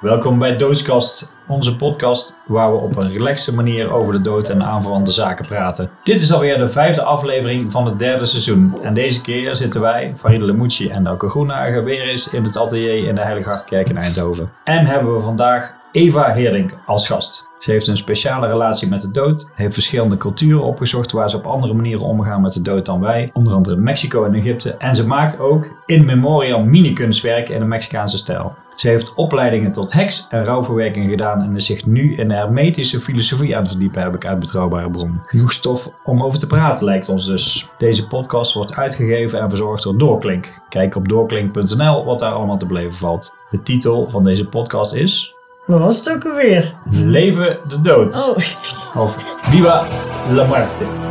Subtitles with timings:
[0.00, 4.62] Welkom bij Doodskast, onze podcast waar we op een relaxe manier over de dood en
[4.62, 5.90] aanverwante zaken praten.
[6.02, 8.82] Dit is alweer de vijfde aflevering van het derde seizoen.
[8.82, 13.08] En deze keer zitten wij, Faride Lemucci en Elke Groenhagen, weer eens in het atelier
[13.08, 14.52] in de Heilige Hartkerk in Eindhoven.
[14.64, 17.48] En hebben we vandaag Eva Heerlink als gast.
[17.58, 21.46] Ze heeft een speciale relatie met de dood, heeft verschillende culturen opgezocht waar ze op
[21.46, 24.74] andere manieren omgaan met de dood dan wij, onder andere Mexico en Egypte.
[24.74, 28.56] En ze maakt ook in memoriam mini-kunstwerken in de Mexicaanse stijl.
[28.80, 33.00] Ze heeft opleidingen tot heks en rouwverwerking gedaan en is zich nu in de hermetische
[33.00, 35.16] filosofie aan het verdiepen, heb ik uit betrouwbare bron.
[35.26, 37.68] Genoeg stof om over te praten lijkt ons dus.
[37.78, 40.60] Deze podcast wordt uitgegeven en verzorgd door Doorklink.
[40.68, 43.34] Kijk op doorklink.nl wat daar allemaal te beleven valt.
[43.50, 45.34] De titel van deze podcast is
[45.66, 46.74] Wat was het ook alweer?
[46.90, 48.28] Leven de dood.
[48.28, 49.86] Oh, Of Viva
[50.30, 51.09] la muerte.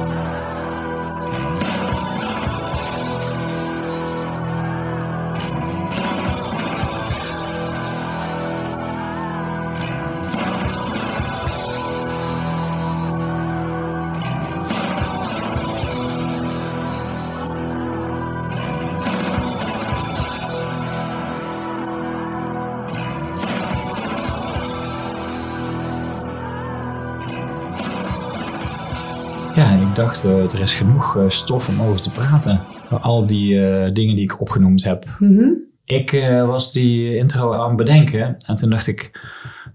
[30.22, 32.62] Dacht, eh, er is genoeg eh, stof om over te praten.
[32.90, 35.06] Al die eh, dingen die ik opgenoemd heb.
[35.20, 35.50] Mhm.
[35.86, 36.12] Ik
[36.46, 39.02] was die intro aan het bedenken en toen dacht ik,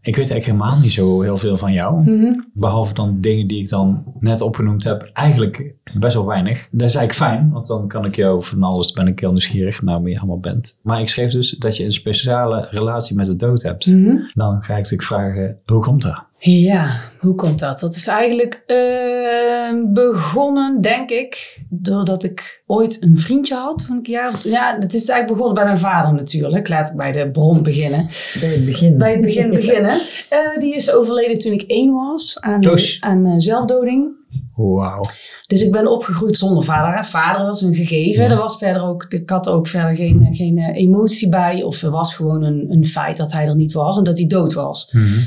[0.01, 2.03] ik weet eigenlijk helemaal niet zo heel veel van jou.
[2.03, 2.41] Mhm.
[2.53, 6.69] Behalve dan dingen die ik dan net opgenoemd heb, eigenlijk best wel weinig.
[6.71, 9.83] Dat is eigenlijk fijn, want dan kan ik jou van alles, ben ik heel nieuwsgierig
[9.83, 10.79] naar wie je allemaal bent.
[10.83, 13.87] Maar ik schreef dus dat je een speciale relatie met de dood hebt.
[13.87, 14.17] Mhm.
[14.33, 16.25] Dan ga ik natuurlijk vragen, hoe komt dat?
[16.47, 17.81] Ja, hoe komt dat?
[17.81, 23.87] Dat is eigenlijk eh, begonnen, denk ik, doordat ik ooit een vriendje had.
[23.91, 26.69] Een jaar ja, het is eigenlijk begonnen bij mijn vader natuurlijk.
[26.69, 28.09] Laat ik bij de bron beginnen.
[28.41, 28.99] Bij het begin.
[28.99, 30.01] Bij het begin beginnen.
[30.29, 32.65] Eh, die is overleden toen ik één was aan,
[33.01, 34.13] aan eh, zelfdoding.
[34.55, 35.03] Wauw.
[35.47, 37.05] Dus ik ben opgegroeid zonder vader.
[37.05, 38.25] Vader was een gegeven.
[38.25, 38.31] Ja.
[38.31, 41.63] Er was verder ook, ik had er ook verder geen, geen eh, emotie bij.
[41.63, 44.27] Of er was gewoon een, een feit dat hij er niet was en dat hij
[44.27, 44.89] dood was.
[44.93, 45.19] Mhm.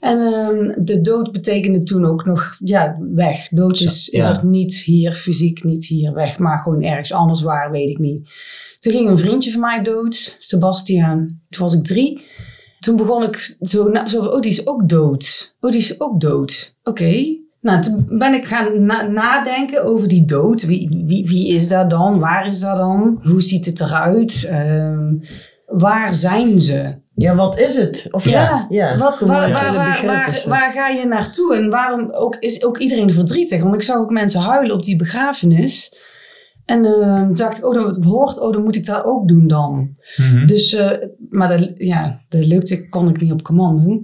[0.00, 3.48] En ehm, de dood betekende toen ook nog, ja, weg.
[3.48, 7.70] Dood is, is er niet hier, fysiek niet hier weg, maar gewoon ergens anders waar,
[7.70, 8.28] weet ik niet.
[8.78, 11.40] Toen ging een vriendje van mij dood, Sebastiaan.
[11.48, 12.22] Toen was ik drie.
[12.80, 15.54] Toen begon ik zo, na- zo oh, die is ook dood.
[15.60, 16.76] Oh, die is ook dood.
[16.82, 17.36] Oké.
[17.60, 20.62] Nou, toen ben ik gaan na- nadenken over die dood.
[20.66, 22.18] Wie, wie, wie is dat dan?
[22.18, 23.18] Waar is dat dan?
[23.22, 24.46] Hoe ziet het eruit?
[24.50, 25.14] Ehm,
[25.66, 27.04] waar zijn ze?
[27.18, 28.08] Ja, wat is het?
[28.10, 31.56] Of Ja, ja Wat, waar, waar, waar, waar, ga je naartoe?
[31.56, 33.62] En waarom ook, is ook iedereen verdrietig?
[33.62, 35.94] Want ik zag ook mensen huilen op die begrafenis.
[36.64, 39.96] En toen dacht ik, oh, dat hoort, oh, dan moet ik dat ook doen dan.
[40.16, 40.46] Mhm.
[40.46, 40.90] Dus, eh,
[41.30, 44.02] maar dat, ja, dat lukte, kon ik niet op commando.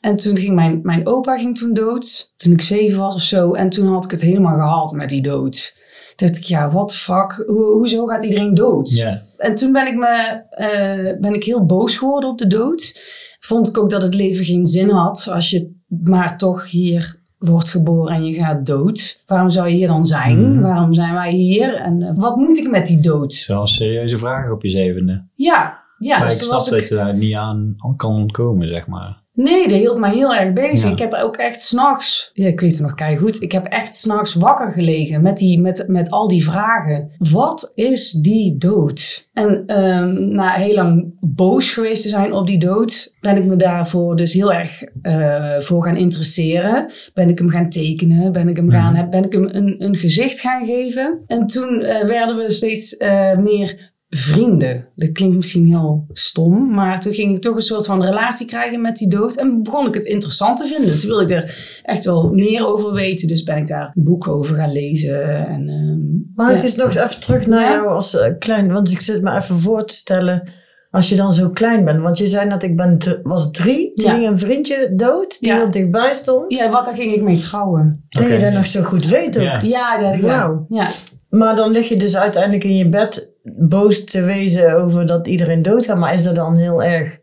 [0.00, 3.52] En toen ging mijn, mijn opa ging toen dood, toen ik zeven was of zo.
[3.52, 5.76] En toen had ik het helemaal gehad met die dood.
[6.18, 8.90] Dacht ik, ja, wat fuck, Ho- hoezo gaat iedereen dood?
[9.36, 13.00] En toen ben ik, me, eh, ben ik heel boos geworden op de dood.
[13.38, 17.68] Vond ik ook dat het leven geen zin had als je maar toch hier wordt
[17.68, 19.22] geboren en je gaat dood.
[19.26, 20.52] Waarom zou je hier dan zijn?
[20.52, 20.60] Mhm.
[20.62, 21.74] Waarom zijn wij hier?
[21.74, 23.32] En eh, wat moet ik met die dood?
[23.32, 25.26] Zelfs serieuze vragen op je zevende.
[25.34, 26.18] Ja, ja.
[26.18, 29.22] maar dus ik snap dat je daar niet aan kan ontkomen, zeg maar.
[29.38, 30.84] Nee, dat hield mij heel erg bezig.
[30.84, 30.92] Ja.
[30.92, 33.42] Ik heb ook echt s'nachts, ja, ik weet het nog goed.
[33.42, 37.10] ik heb echt s'nachts wakker gelegen met, die, met, met al die vragen.
[37.18, 39.28] Wat is die dood?
[39.32, 43.56] En ehm, na heel lang boos geweest te zijn op die dood, ben ik me
[43.56, 46.92] daarvoor dus heel erg eh, voor gaan interesseren.
[47.14, 50.40] Ben ik hem gaan tekenen, ben ik hem, gaan, ben ik hem een, een gezicht
[50.40, 51.22] gaan geven.
[51.26, 54.88] En toen eh, werden we steeds eh, meer vrienden.
[54.94, 58.80] Dat klinkt misschien heel stom, maar toen ging ik toch een soort van relatie krijgen
[58.80, 59.36] met die dood.
[59.36, 60.98] En begon ik het interessant te vinden.
[60.98, 63.28] Toen wilde ik er echt wel meer over weten.
[63.28, 65.46] Dus ben ik daar een boek over gaan lezen.
[65.46, 65.96] En, ehm,
[66.34, 66.62] Mag ik ja.
[66.62, 67.70] eens nog even terug naar Ja?
[67.72, 68.72] jou als eh, klein?
[68.72, 70.48] Want ik zit me even voor te stellen.
[70.90, 72.00] Als je dan zo klein bent.
[72.02, 73.92] Want je zei net, ik ben was drie.
[73.94, 74.12] Toen Ja.
[74.14, 75.40] ging een vriendje dood.
[75.40, 75.56] Die Ja.
[75.56, 76.56] heel dichtbij stond.
[76.56, 78.04] Ja, wat, daar ging ik mee trouwen.
[78.08, 79.42] Dat je dat nog zo goed weet ook.
[79.42, 79.60] Ja.
[79.62, 80.20] Ja, ja.
[80.20, 80.66] Wauw.
[80.68, 80.86] ja.
[81.28, 85.62] Maar dan lig je dus uiteindelijk in je bed boos te wezen over dat iedereen
[85.62, 85.98] doodgaat.
[85.98, 87.18] Maar is dat dan heel erg...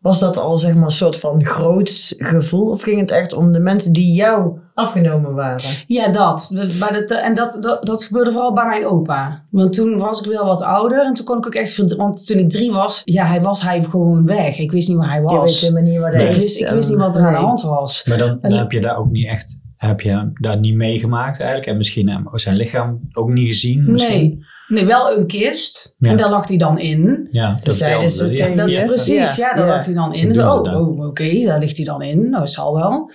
[0.00, 2.70] Was dat al zeg maar een soort van groots gevoel?
[2.70, 5.70] Of ging het echt om de mensen die jou afgenomen waren?
[5.86, 6.50] Ja, dat.
[6.78, 9.44] Maar dat en dat, dat, dat gebeurde vooral bij mijn opa.
[9.50, 11.96] Want toen was ik wel wat ouder en toen kon ik ook echt...
[11.96, 14.58] Want toen ik drie was, ja, hij was hij gewoon weg.
[14.58, 15.60] Ik wist niet waar hij Je weet was.
[15.60, 16.28] helemaal niet waar Nee.
[16.28, 16.42] ik, is.
[16.42, 18.04] wist, ik wist niet wat er aan de hand was.
[18.04, 21.38] Maar dan, dan En- heb je daar ook niet echt, heb je daar niet meegemaakt
[21.40, 21.70] eigenlijk.
[21.70, 23.92] En misschien hem- zijn lichaam ook niet gezien.
[23.92, 24.20] Misschien.
[24.20, 24.38] Nee.
[24.70, 25.94] Nee, wel een kist.
[25.98, 26.10] Ja.
[26.10, 27.28] En daar lag hij dan in.
[27.30, 28.84] Ja, dat zeiden ze tegen Ja.
[28.84, 29.74] precies, ja, daar Ja.
[29.74, 30.42] lag hij dan in.
[30.42, 32.30] Oh, oh, oké, daar ligt hij dan in.
[32.30, 33.10] Nou, zal wel.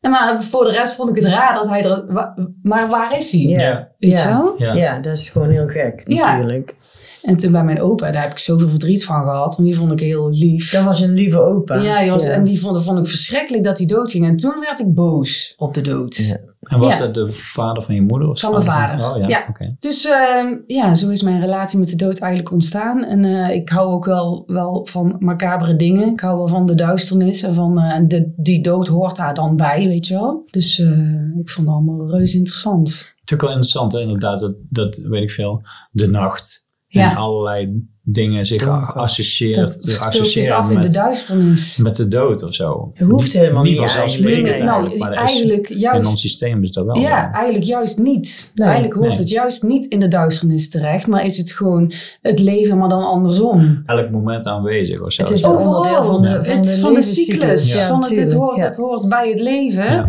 [0.00, 2.04] En maar voor de rest vond ik het raar dat hij er...
[2.62, 3.40] Maar waar is hij?
[3.40, 3.60] Ja.
[3.60, 3.88] Ja.
[3.98, 4.38] Weet je Ja.
[4.38, 4.54] wel?
[4.58, 4.72] Ja.
[4.74, 6.32] Ja, dat is gewoon heel gek, Ja.
[6.36, 6.74] natuurlijk.
[7.22, 9.56] En toen bij mijn opa, daar heb ik zoveel verdriet van gehad.
[9.56, 10.70] Want die vond ik heel lief.
[10.72, 11.74] Dat was een lieve opa.
[11.74, 14.26] Ja, die was, en die vond, vond ik verschrikkelijk dat hij doodging.
[14.26, 16.38] En toen werd ik boos op de dood.
[16.68, 17.04] En was Ja.
[17.04, 18.28] dat de vader van je moeder?
[18.28, 19.10] Of Van mijn vader.
[19.10, 19.46] Oh ja, Ja.
[19.48, 19.76] oké.
[19.78, 23.04] Dus ehm, ja, zo is mijn relatie met de dood eigenlijk ontstaan.
[23.04, 26.08] En eh, ik hou ook wel, wel van macabere dingen.
[26.12, 27.42] Ik hou wel van de duisternis.
[27.42, 30.42] En van eh, de, die dood hoort daar dan bij, weet je wel.
[30.50, 30.88] Dus eh,
[31.40, 33.14] ik vond het allemaal reuze interessant.
[33.32, 34.00] Ook wel interessant, hè?
[34.00, 35.62] inderdaad, dat, dat weet ik veel.
[35.90, 36.66] De nacht.
[36.86, 37.10] Ja.
[37.10, 38.86] En allerlei dingen zich Donker.
[38.88, 41.76] geassocieerd, Dat speelt zich associëren af in de met, duisternis.
[41.76, 42.90] met de dood of zo.
[42.94, 44.70] Het hoeft helemaal niet vanzelfsprekend eigenlijk.
[44.70, 46.18] eigenlijk, nou, maar is- eigenlijk in ons juist...
[46.18, 46.98] systeem is dat wel.
[46.98, 48.50] Ja, eigenlijk juist niet.
[48.54, 49.18] Nee, eigenlijk hoort nee.
[49.18, 51.06] het juist niet in de duisternis terecht.
[51.06, 53.82] Maar is het gewoon het leven, maar dan andersom.
[53.86, 55.22] Elk moment aanwezig of zo.
[55.22, 57.72] Het is een onderdeel van de, van het, de, van de cyclus.
[57.72, 58.64] Ja, van het, het, hoort, Ja.
[58.64, 59.84] het hoort bij het leven.
[59.84, 60.08] Ja.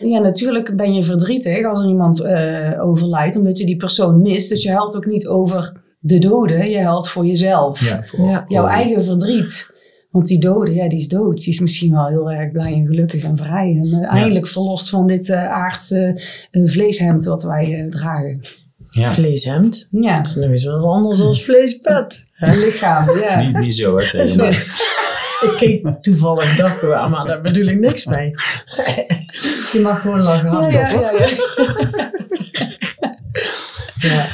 [0.00, 0.18] Ja.
[0.20, 4.48] natuurlijk ben je verdrietig als er iemand eh, overlijdt, omdat je die persoon mist.
[4.48, 7.88] Dus je huilt ook niet over de doden, je huilt voor jezelf.
[7.88, 8.44] Ja, voor- Ja.
[8.48, 9.78] Jouw eigen verdriet.
[10.10, 11.36] Want die dode, ja, die is dood.
[11.38, 13.78] Die is misschien wel heel erg blij en gelukkig en vrij.
[13.82, 16.20] En eh, eindelijk verlost van dit eh, aardse
[16.50, 18.40] eh, vleeshemd wat wij eh, dragen.
[18.90, 19.10] Ja.
[19.12, 19.88] Vleeshemd.
[19.90, 22.24] Ja, Dat is nog eens wat anders dan vleespet.
[22.38, 23.40] een lichaam, ja.
[23.46, 24.50] Niet, niet zo, hè?
[25.40, 28.30] Ik keek toevallig daggewaar, maar daar bedoel ik niks mee.
[29.72, 31.28] Je mag gewoon lachen Ja, ja, ja.
[34.00, 34.26] Ja.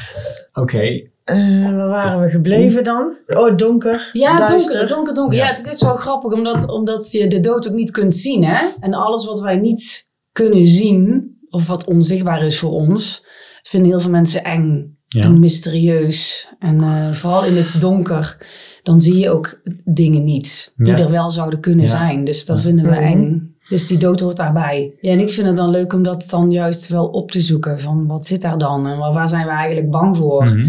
[0.53, 3.17] Oké, Eh, waar waren we gebleven dan?
[3.27, 4.11] Oh, donker.
[4.13, 4.73] Ja, duister.
[4.73, 5.37] donker, donker, donker.
[5.39, 5.45] Ja.
[5.45, 8.45] Ja, het is wel grappig omdat, omdat je de dood ook niet kunt zien.
[8.45, 8.67] Hè?
[8.81, 13.25] En alles wat wij niet kunnen zien, of wat onzichtbaar is voor ons,
[13.63, 15.23] vinden heel veel mensen eng Ja.
[15.23, 16.49] en mysterieus.
[16.59, 18.37] En eh, vooral in het donker,
[18.83, 20.99] dan zie je ook dingen niet die Ja.
[20.99, 21.91] er wel zouden kunnen Ja.
[21.91, 22.25] zijn.
[22.25, 22.63] Dus dat Ja.
[22.63, 23.01] vinden we Mhm.
[23.03, 23.55] eng.
[23.69, 24.97] Dus die dood hoort daarbij.
[25.01, 27.81] Ja, en ik vind het dan leuk om dat dan juist wel op te zoeken.
[27.81, 30.45] Van wat zit daar dan en waar waar zijn we eigenlijk bang voor?
[30.45, 30.69] Mhm.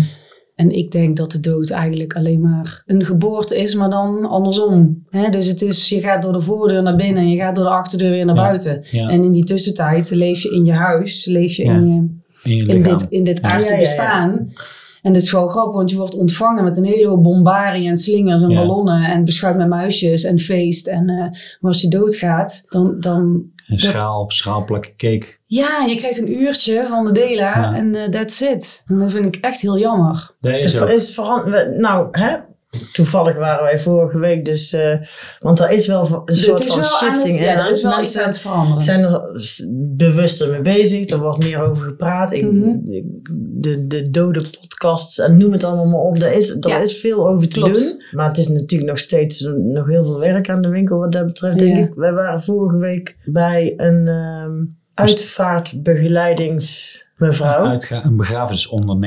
[0.57, 5.04] En ik denk dat de dood eigenlijk alleen maar een geboorte is, maar dan andersom.
[5.09, 5.30] Hè?
[5.30, 7.71] Dus het is, je gaat door de voordeur naar binnen en je gaat door de
[7.71, 8.42] achterdeur weer naar Ja.
[8.42, 8.83] buiten.
[8.92, 9.07] ja.
[9.09, 11.74] En in die tussentijd leef je in je huis, leef je Ja.
[11.75, 11.88] in,
[12.44, 12.98] je, in je in, lichaam.
[12.98, 13.48] dit, in dit Ja.
[13.50, 13.88] aardse Ja, ja, ja.
[13.88, 14.51] bestaan.
[15.01, 17.98] En dat is gewoon grappig, want je wordt ontvangen met een hele hoop bombarie en
[17.98, 18.56] slingers en Ja.
[18.59, 20.88] ballonnen en beschuit met muisjes en feest.
[20.88, 21.15] En eh,
[21.59, 25.38] maar als je doodgaat, dan, dan Een schaal, schaal plakken cake.
[25.46, 27.74] ja, je krijgt een uurtje van de Dela Ja.
[27.74, 28.84] en eh, that's it.
[28.86, 30.31] En dat vind ik echt heel jammer.
[30.40, 30.90] Dat Het is is, ook.
[30.90, 31.16] is
[31.78, 32.36] nou, hè?
[32.92, 34.94] Toevallig waren wij vorige week, dus, eh,
[35.40, 37.34] want er is wel een Het soort van shifting.
[37.36, 38.81] het, ja, en er is wel iets aan het veranderen.
[38.81, 39.22] zijn er
[39.96, 42.31] bewuster mee bezig, er wordt meer over gepraat.
[42.34, 42.78] Ik, Mhm.
[43.60, 46.78] de, de dode podcasts en noem het allemaal maar op, er is, er Ja.
[46.80, 47.74] is veel over te Klopt.
[47.80, 48.02] doen.
[48.12, 51.25] Maar het is natuurlijk nog steeds nog heel veel werk aan de winkel wat dat
[51.25, 51.84] betreft, denk Ja.
[51.84, 51.94] ik.
[51.96, 54.08] Wij waren vorige week bij een
[57.19, 57.66] ehm uitvaartbegeleidings-mevrouw.
[57.66, 58.06] Uitga- een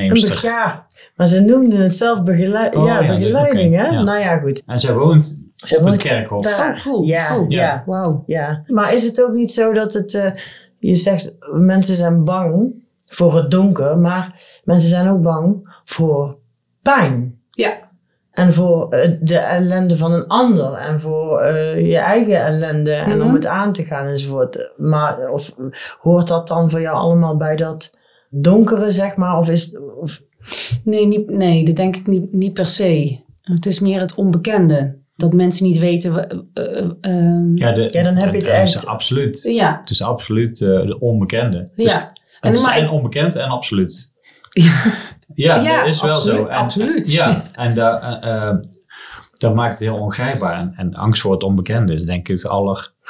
[0.03, 0.85] Een be- ja,
[1.15, 3.87] maar ze noemden het zelf begeleid Oh, ja, ja, begeleiding, hè?
[3.87, 4.01] ja.
[4.03, 4.63] Nou ja, goed.
[4.65, 6.43] En zij woont Ze op het kerkhof.
[6.43, 6.75] daar.
[6.75, 7.03] Oh, cool.
[7.03, 8.23] Ja, Oh, ja, Wauw.
[8.25, 8.63] ja.
[8.67, 10.13] Maar is het ook niet zo dat het...
[10.13, 10.31] eh,
[10.79, 12.73] je zegt, mensen zijn bang
[13.07, 16.37] voor het donker, maar mensen zijn ook bang voor
[16.81, 17.39] pijn.
[17.51, 17.89] Ja.
[18.31, 20.73] En voor eh, de ellende van een ander.
[20.73, 22.93] En voor eh, je eigen ellende.
[22.93, 23.27] En Mhm.
[23.27, 24.71] om het aan te gaan enzovoort.
[24.77, 25.55] Maar of,
[25.99, 27.97] hoort dat dan voor jou allemaal bij dat
[28.31, 29.37] donkere, zeg maar?
[29.37, 29.77] Of is...
[29.99, 30.21] Of,
[30.83, 33.19] Nee, niet, nee, dat denk ik niet, niet per se.
[33.41, 34.97] Het is meer het onbekende.
[35.15, 36.29] Dat mensen niet weten.
[36.29, 36.37] eh,
[36.77, 39.41] eh, ehm, Ja, de, Ja, dan heb je het echt- absoluut.
[39.43, 39.77] ja.
[39.79, 41.71] Het is absoluut eh, de onbekende.
[41.75, 42.13] Dus ja.
[42.39, 44.11] het is maar en ik- onbekend en absoluut.
[44.49, 44.83] Ja.
[45.33, 46.45] Ja, Ja, dat is wel absoluut, zo.
[46.45, 47.11] En, absoluut.
[47.11, 48.55] Ja, en daar, eh, eh,
[49.37, 50.59] dat maakt het heel ongrijpbaar.
[50.59, 52.47] En, en angst voor het onbekende is denk ik de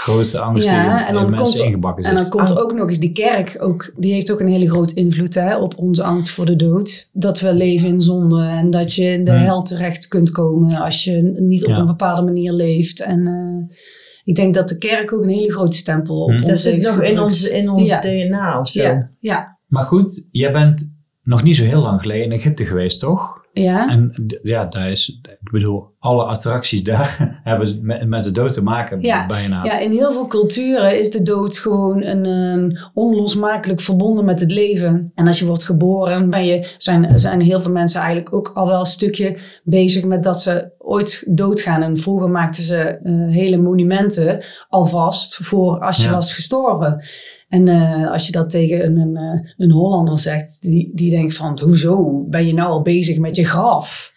[0.06, 2.20] allergrootste angst Ja, die in, en dan mensen komt- ingebakken En zit.
[2.20, 3.58] dan komt er ook nog eens die kerk.
[3.60, 7.10] Ook, die heeft ook een hele grote invloed hè, op onze angst voor de dood.
[7.14, 8.42] Dat we leven in zonde.
[8.44, 9.44] En dat je in de Hmm.
[9.44, 10.76] hel terecht kunt komen.
[10.82, 11.78] Als je niet op Ja.
[11.80, 13.02] een bepaalde manier leeft.
[13.02, 13.76] En eh,
[14.24, 16.38] ik denk dat de kerk ook een hele grote stempel op Hmm.
[16.38, 18.00] ons dat zit nog in ons, in ons Ja.
[18.00, 18.82] DNA of zo.
[18.82, 20.94] Ja, ja, Maar goed, jij bent
[21.24, 23.40] nog niet zo heel lang geleden in Egypte geweest, toch?
[23.54, 23.90] Ja.
[23.90, 28.64] En ja, daar is, ik bedoel, alle attracties daar hebben met, met de dood te
[28.64, 29.64] maken Ja, bijna.
[29.64, 34.52] Ja, in heel veel culturen is de dood gewoon een, een onlosmakelijk verbonden met het
[34.52, 35.12] leven.
[35.16, 38.68] En als je wordt geboren, ben je, zijn, zijn heel veel mensen eigenlijk ook al
[38.68, 41.82] wel een stukje bezig met dat ze ooit doodgaan.
[41.82, 46.12] En vroeger maakten ze eh, hele monumenten alvast voor als je Ja.
[46.12, 47.04] was gestorven.
[47.52, 51.36] En eh, als je dat tegen een, een, eh, een Hollander zegt, die, die denkt
[51.36, 54.14] van, hoezo ben je nou al bezig met je graf?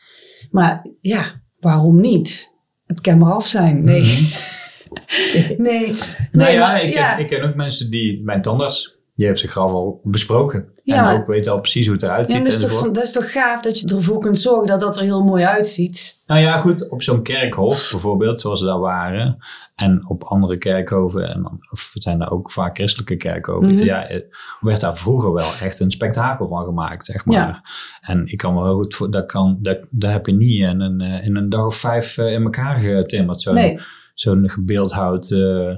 [0.51, 2.53] Maar ja, waarom niet?
[2.87, 3.85] Het kan maar af zijn.
[3.85, 4.01] Nee.
[4.01, 4.25] Mhm.
[5.59, 5.87] Nee.
[5.87, 5.97] nou
[6.33, 7.15] Nee, ja, maar- ik, ja.
[7.15, 10.69] Ken, ik ken ook mensen die, mijn tandarts, die heeft zijn graf al besproken.
[10.85, 13.05] Ja, en ook weet al precies hoe het eruit Ja, ziet dat, is toch, dat
[13.05, 16.23] is toch gaaf dat je ervoor kunt zorgen dat dat er heel mooi uitziet.
[16.27, 19.37] Nou ja, goed, op zo'n kerkhof bijvoorbeeld, zoals we daar waren,
[19.75, 23.85] en op andere kerkhoven, en dan of het zijn er ook vaak christelijke kerkhoven, Mhm.
[23.85, 24.21] ja, eh,
[24.61, 27.37] werd daar vroeger wel echt een spektakel van gemaakt, zeg maar.
[27.37, 27.63] Ja.
[28.01, 30.81] En ik kan me heel goed voor, dat kan, dat, dat heb je niet in
[30.81, 33.79] een, eh, in een dag of vijf eh, in elkaar getimmerd, zo'n Nee.
[34.15, 35.31] zo'n gebeeldhouwd.
[35.31, 35.73] eh,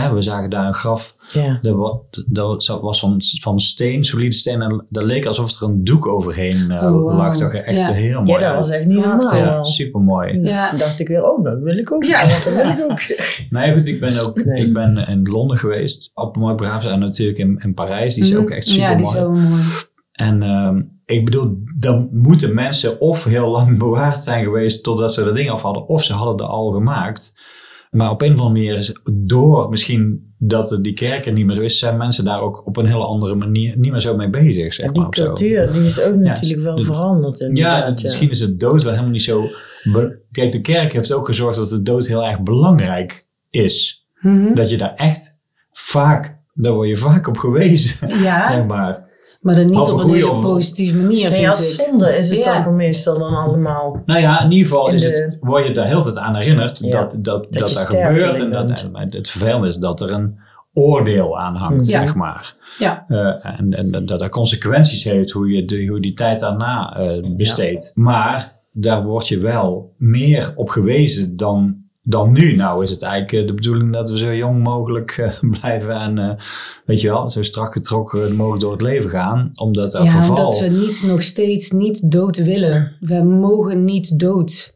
[0.00, 1.58] hè, we zagen daar een graf, Ja.
[1.62, 5.84] dat wa- dat was van, van steen, solide steen, en dat leek alsof er een
[5.84, 7.38] doek overheen eh, Oh, lag.
[7.38, 7.92] Dat er echt Ja.
[7.92, 9.34] heel ja, mooi dat was echt niet normaal.
[9.36, 10.40] Ja, super mooi.
[10.40, 10.72] Ja.
[10.76, 12.04] Dacht ik weer, oh, dat wil ik ook.
[12.04, 12.20] Ja.
[12.26, 13.00] dat wil ik ook.
[13.50, 14.66] Nee, goed, ik ben ook Nee.
[14.66, 16.10] ik ben in Londen geweest.
[16.14, 16.94] Op een mooi begraafplaats.
[16.94, 18.14] En natuurlijk in, in Parijs.
[18.14, 19.16] Die is ook echt super Ja, die mooi.
[19.16, 19.62] is zo mooi.
[20.12, 25.24] En ehm, ik bedoel, dan moeten mensen of heel lang bewaard zijn geweest totdat ze
[25.24, 25.86] er ding af hadden.
[25.88, 27.34] Of ze hadden er al gemaakt.
[27.92, 31.54] Maar op een of andere manier is door misschien dat het die kerken niet meer
[31.54, 34.30] zo is, zijn mensen daar ook op een hele andere manier niet meer zo mee
[34.30, 34.74] bezig.
[34.74, 37.38] Zeg En die maar, cultuur, die is ook natuurlijk wel de- veranderd.
[37.38, 39.48] Ja, inderdaad, misschien is het dood wel helemaal niet zo.
[40.30, 44.06] Kijk, de kerk heeft ook gezorgd dat de dood heel erg belangrijk is.
[44.20, 44.54] Mhm.
[44.54, 45.40] Dat je daar echt
[45.72, 48.08] vaak, daar word je vaak op gewezen.
[48.22, 49.10] Ja, Zeg maar.
[49.42, 51.84] Maar dan niet Op een op een goeie hele positieve manier, Nee, vind als ik.
[51.86, 52.64] zonde is het Ja.
[52.64, 54.02] dan meestal dan allemaal.
[54.06, 56.18] Nou ja, in ieder geval In is de- het, word je daar heel de tijd
[56.26, 56.90] aan herinnerd Ja.
[56.90, 58.38] dat dat, dat, dat sterfelijk gebeurt.
[58.38, 60.38] En, dat, en het vervelende is dat er een
[60.74, 62.00] oordeel aan hangt, Ja.
[62.02, 62.54] zeg maar.
[62.78, 63.04] Ja.
[63.08, 66.96] Eh, en, en dat er consequenties heeft hoe je, de, hoe je die tijd daarna
[66.96, 67.92] eh, besteedt.
[67.94, 72.54] Maar daar word je wel meer op gewezen dan, dan nu.
[72.56, 76.18] Nou is het eigenlijk eh, de bedoeling dat we zo jong mogelijk eh, blijven en
[76.18, 76.30] eh,
[76.84, 79.50] weet je wel, zo strak getrokken mogelijk door het leven gaan.
[79.54, 80.36] Omdat er Ja, verval...
[80.36, 82.92] omdat we niet nog steeds niet dood willen.
[83.00, 84.74] We mogen niet dood.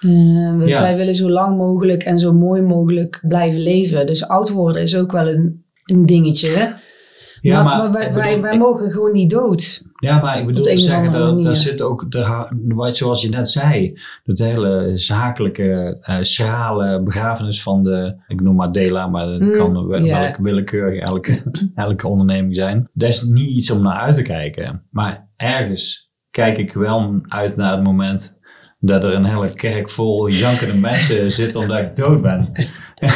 [0.00, 0.80] We- Ja.
[0.80, 4.06] Wij willen zo lang mogelijk en zo mooi mogelijk blijven leven.
[4.06, 6.48] Dus oud worden is ook wel een, een dingetje.
[6.48, 6.68] Hè?
[7.40, 9.82] ja, maar, maar wij, wij, bedoel, wij ik- mogen gewoon niet dood.
[10.00, 13.28] Ja, maar ik bedoel de te zeggen, dat, daar zit ook, daar, wat- zoals je
[13.28, 19.26] net zei, dat hele zakelijke, eh schrale begrafenis van de, ik noem maar Dela, maar
[19.26, 22.88] het Mm, kan wel- welke willekeurig elke, elke onderneming zijn.
[22.92, 24.82] Dat is niet iets om naar uit te kijken.
[24.90, 28.38] Maar ergens kijk ik wel uit naar het moment
[28.80, 32.52] dat er een hele kerk vol jankende mensen zit omdat ik dood ben.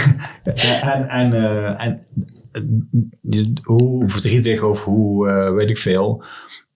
[0.82, 2.06] en, en, eh, en
[2.52, 6.24] eh, hoe verdrietig of hoe eh, weet ik veel.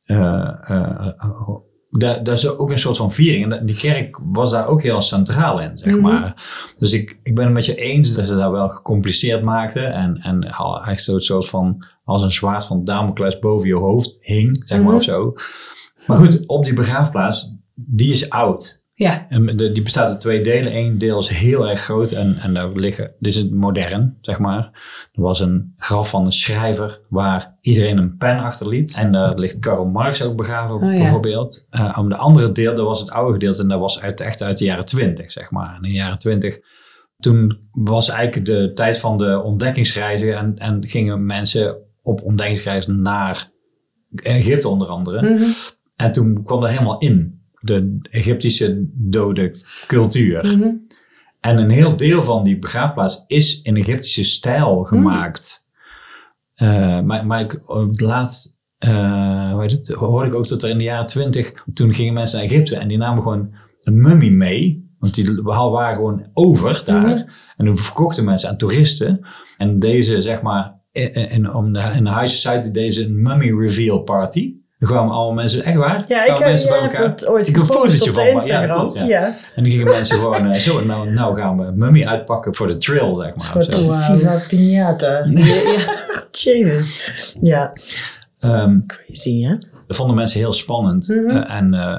[0.06, 1.06] Eh, eh,
[1.90, 3.44] daar, daar is ook een soort van viering.
[3.44, 6.00] En dat- die kerk was daar ook heel centraal in, zeg Mhm.
[6.00, 6.44] maar.
[6.76, 9.92] Dus ik, ik ben het met je eens dat ze daar wel gecompliceerd maakten.
[9.92, 10.42] En, en
[10.84, 14.86] echt zo'n soort van, als een zwaard van Damocles boven je hoofd hing, zeg maar
[14.86, 14.96] Mhm.
[14.96, 15.32] of zo.
[16.06, 18.84] Maar goed, op die begraafplaats, die is oud.
[18.98, 20.76] Ja, En de, die bestaat uit twee delen.
[20.76, 24.38] Eén deel is heel erg groot en, en daar liggen, dit is het modern, zeg
[24.38, 24.58] maar.
[25.12, 28.94] Er was een graf van een schrijver waar iedereen een pen achterliet.
[28.96, 30.98] En daar ligt Karl Marx ook begraven, Oh ja.
[30.98, 31.66] bijvoorbeeld.
[31.70, 34.42] Eh om de andere deel, dat was het oude gedeelte en dat was uit, echt
[34.42, 35.68] uit de jaren twintig, zeg maar.
[35.68, 36.58] En in de jaren twintig,
[37.18, 43.50] toen was eigenlijk de tijd van de ontdekkingsreizen en, en gingen mensen op ontdekkingsreizen naar
[44.14, 45.34] Egypte onder andere.
[45.34, 45.44] Mhm.
[45.96, 47.35] En toen kwam er helemaal in
[47.66, 49.56] de Egyptische dode
[49.86, 50.56] cultuur.
[50.58, 50.74] Mhm.
[51.40, 55.68] En een heel deel van die begraafplaats is in Egyptische stijl gemaakt.
[56.52, 57.60] Eh, maar maar ik,
[58.00, 61.94] laatst eh, hoe heet het, hoorde ik ook dat er in de jaren twintig, toen
[61.94, 64.84] gingen mensen naar Egypte en die namen gewoon een mummie mee.
[64.98, 67.02] Want die waren gewoon over daar.
[67.02, 67.28] Mhm.
[67.56, 69.26] En toen verkochten mensen aan toeristen.
[69.56, 73.60] En deze, zeg maar, in, in, om de, in de High Society deze een mummy
[73.60, 74.54] reveal party.
[74.78, 76.04] Er kwamen allemaal mensen, echt waar?
[76.08, 77.10] Ja, kwamen ik, mensen heb, bij je hebt elkaar.
[77.16, 78.76] het ooit Ik heb een fotootje van, maar- ja, Instagram.
[78.78, 79.04] klopt, ja.
[79.06, 79.26] ja.
[79.54, 82.76] En dan gingen mensen gewoon eh, zo, nou, nou gaan we mummy uitpakken voor de
[82.76, 83.56] trail, zeg maar.
[83.56, 83.86] Een soort Zo.
[83.86, 84.16] Wauw.
[84.16, 85.24] Viva Piñata.
[85.38, 85.94] Ja, ja.
[86.30, 87.36] Jezus.
[87.42, 87.72] Ja,
[88.40, 89.54] Ehm, crazy hè?
[89.86, 91.08] dat vonden mensen heel spannend.
[91.08, 91.36] Mhm.
[91.36, 91.98] Eh, en, eh,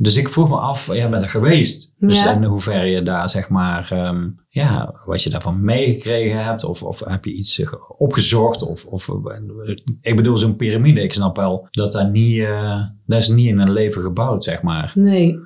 [0.00, 1.92] dus ik vroeg me af, jij bent er geweest.
[1.98, 2.34] Dus Ja.
[2.34, 6.64] in hoeverre je daar, zeg maar, ehm, ja, wat je daarvan meegekregen hebt.
[6.64, 8.62] Of, of heb je iets eh, opgezocht.
[8.62, 13.18] Of, of, eh, ik bedoel, zo'n piramide, ik snap wel dat daar niet, eh, dat
[13.20, 14.92] is niet in een leven gebouwd, zeg maar.
[14.94, 15.36] Nee.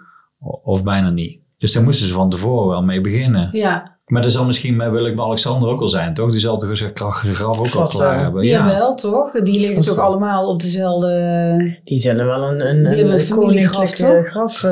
[0.40, 1.40] O- Of bijna niet.
[1.59, 3.49] Dus daar moesten ze van tevoren wel mee beginnen.
[3.52, 6.31] Ja, Maar dat zal misschien met Willem-Alexander ook al zijn, toch?
[6.31, 8.23] Die zal toch zijn graf ook al klaar wel.
[8.23, 8.45] hebben.
[8.45, 8.59] ja.
[8.59, 8.71] Ja.
[8.73, 9.31] jawel toch?
[9.33, 10.04] Die liggen Vast toch wel.
[10.04, 11.81] allemaal op dezelfde...
[11.85, 14.28] Die zullen wel een, een, Die hebben een een familiegraf, koninklijke toch?
[14.31, 14.64] graf...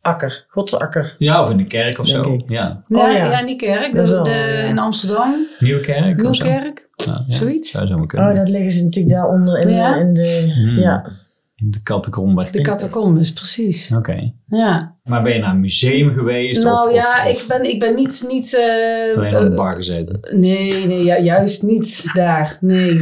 [0.00, 1.14] akker, godsakker.
[1.18, 2.32] ja, of in de kerk of Denk zo.
[2.32, 2.42] ik.
[2.48, 2.82] Ja.
[2.88, 3.30] Ja, Oh, ja.
[3.30, 3.40] ja.
[3.42, 3.94] niet kerk.
[3.94, 4.68] Dat is De, wel, de- ja.
[4.68, 5.34] In Amsterdam.
[5.58, 6.44] Nieuwe kerk of zo.
[6.44, 6.88] Nieuwkerk.
[6.96, 7.36] Ja, ja.
[7.36, 7.70] Zoiets.
[7.70, 8.28] Zou zo kunnen.
[8.30, 10.52] Oh, dat liggen ze natuurlijk daaronder in, in de...
[10.54, 10.78] Hmm.
[10.78, 11.10] Ja.
[11.62, 12.52] De kattenkromber.
[12.52, 13.92] De catacombes, precies.
[13.92, 14.32] Oké.
[14.46, 14.96] Ja.
[15.02, 16.62] Maar ben je naar een museum geweest?
[16.62, 18.24] Nou of, ja, of, ik, ben, ik ben niet...
[18.28, 20.18] niet eh, alleen aan de eh, bar gezeten?
[20.30, 22.58] Nee, nee juist niet daar.
[22.60, 23.00] Nee.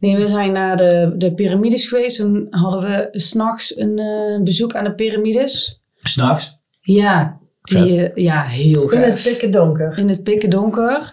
[0.00, 2.16] Nee, we zijn naar de, de piramides geweest.
[2.16, 5.82] Toen hadden we s'nachts een eh, bezoek aan de piramides.
[6.02, 6.58] S'nachts?
[6.80, 9.22] Ja, die, eh, ja heel In het gaaf.
[9.22, 9.98] pikken donker.
[9.98, 11.12] In het pikken donker.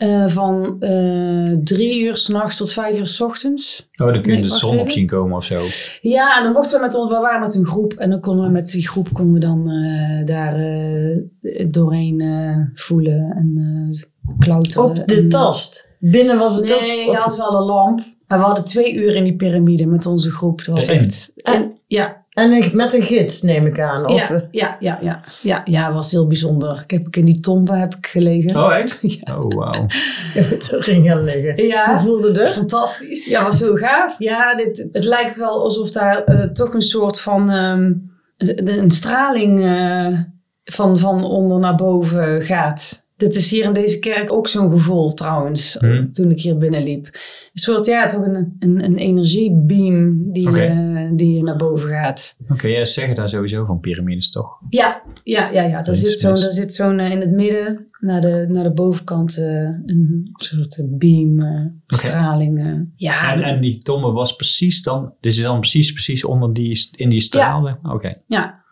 [0.00, 3.88] Eh, van eh, drie uur s'nachts tot vijf uur s ochtends.
[4.02, 5.60] Oh, dan kun je Nee, de zon op zien komen of zo.
[6.00, 7.92] Ja, en dan mochten we met ons, we waren met een groep.
[7.92, 12.56] En dan konden we met die groep konden we dan eh, daar eh, doorheen eh,
[12.84, 14.02] voelen en eh,
[14.38, 14.84] klauteren.
[14.84, 15.92] Op de En- tast.
[15.98, 17.14] Binnen was het Nee, ook...
[17.14, 18.00] je had wel een lamp.
[18.26, 20.64] Maar we hadden twee uur in die piramide met onze groep.
[20.64, 21.32] Dat was echt...
[21.36, 24.06] En, ja, En een- met een gids, neem ik aan.
[24.06, 26.80] Of, ja, ja, ja, ja, ja, ja, het was heel bijzonder.
[26.86, 28.56] Ik heb in die tombe heb ik gelegen.
[28.64, 29.00] Oh, echt?
[29.24, 29.38] Ja.
[29.38, 29.86] Oh, wauw.
[30.34, 31.54] je moet erin gaan liggen.
[31.54, 32.48] Hoe Ja, voelde het?
[32.50, 33.26] fantastisch.
[33.26, 34.14] Ja, was heel gaaf.
[34.18, 37.92] Ja, dit, het lijkt wel alsof daar eh, toch een soort van ehm,
[38.36, 40.18] de- een straling eh,
[40.64, 43.08] van, van onder naar boven gaat.
[43.20, 46.12] Dit is hier in deze kerk ook zo'n gevoel trouwens, Hmm.
[46.12, 47.06] toen ik hier binnenliep.
[47.06, 50.60] Een soort, ja, toch een, een, een energiebeam die, Oké.
[50.62, 52.36] eh, die naar boven gaat.
[52.48, 54.58] Oké, jij zeggen daar sowieso van piramides, toch?
[54.68, 55.70] Ja, ja, ja, ja.
[55.70, 56.40] Daar Dat zit zo'n, mis.
[56.40, 59.44] daar zit zo'n eh, in het midden, naar de, naar de bovenkant, eh,
[59.86, 61.42] een soort beam,
[61.86, 62.58] straling.
[62.58, 62.74] eh.
[62.96, 65.12] Ja, En, en die tombe was precies dan...
[65.20, 67.78] Dus is dan precies, precies onder die, in die straal?
[67.82, 68.14] Oké.
[68.26, 68.62] ja.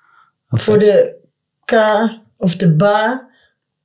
[0.49, 1.17] Voor de
[1.65, 1.73] K
[2.37, 3.28] of de ba.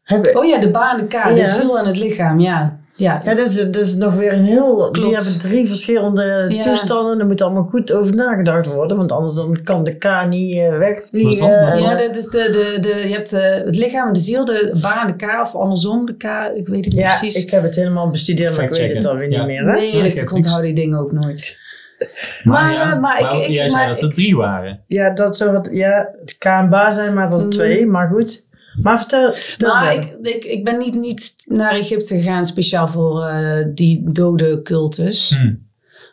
[0.03, 1.43] Hebben, Oh ja, de baan, de K, de Ja.
[1.43, 2.81] ziel en het lichaam, ja.
[2.95, 4.75] Ja, Ja, dat is, dat is nog weer een heel...
[4.75, 5.01] Klopt.
[5.01, 6.61] Die hebben drie verschillende Ja.
[6.61, 7.17] toestanden.
[7.17, 8.97] Daar moet allemaal goed over nagedacht worden.
[8.97, 11.47] Want anders dan kan de K niet eh, Wat is wegvliegen.
[11.83, 15.07] ja dat is de, de, de, je hebt eh, het lichaam, de ziel, de baan,
[15.07, 16.23] de K, of andersom, de K,
[16.55, 17.43] ik weet het niet ja, precies.
[17.43, 19.37] ik heb het helemaal bestudeerd, maar ik weet het alweer Ja.
[19.37, 19.65] niet meer.
[19.65, 19.71] Hè?
[19.79, 21.57] nee, Ja, ik, onthoud die dingen ook nooit.
[22.43, 24.79] Maar, maar, ja, eh, maar ik- maar ik- jij maar zei dat er drie waren.
[24.87, 25.75] Ja, dat zou.
[25.75, 27.55] Ja, de K en ba zijn maar dat er Mhm.
[27.55, 27.85] twee.
[27.85, 28.51] Maar goed.
[28.81, 33.23] Maar vertel, vertel Nou, ik, ik, ik ben niet, niet naar Egypte gegaan speciaal voor
[33.23, 35.29] eh, die dode cultus.
[35.29, 35.53] Hm.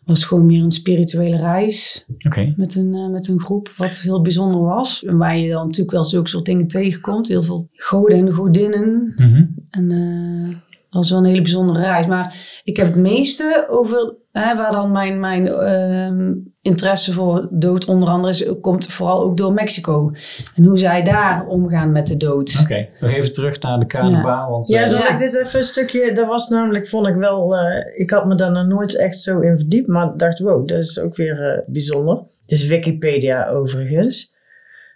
[0.01, 2.55] Het was gewoon meer een spirituele reis Oké.
[2.57, 5.05] met een, eh, met een groep, wat heel bijzonder was.
[5.05, 7.29] En waar je dan natuurlijk wel zulke soort dingen tegenkomt.
[7.29, 9.13] Heel veel goden en godinnen.
[9.17, 9.45] Mhm.
[9.71, 10.57] En eh,
[10.91, 12.07] dat was wel een hele bijzondere reis.
[12.07, 17.85] Maar ik heb het meeste over, hè, waar dan mijn, mijn ehm, interesse voor dood
[17.85, 20.13] onder andere is, komt vooral ook door Mexico.
[20.57, 22.59] En hoe zij daar omgaan met de dood.
[22.63, 24.49] Oké, nog even terug naar de KNBA.
[24.51, 25.09] Want, Ja, eh, zal Ja.
[25.13, 26.13] ik dit even een stukje...
[26.15, 27.57] Dat was namelijk, vond ik wel...
[27.57, 29.89] eh, ik had me daar nog nooit echt zo in verdiept.
[29.89, 32.17] Maar dacht, wow, dat is ook weer eh, bijzonder.
[32.47, 34.35] Dit is Wikipedia overigens.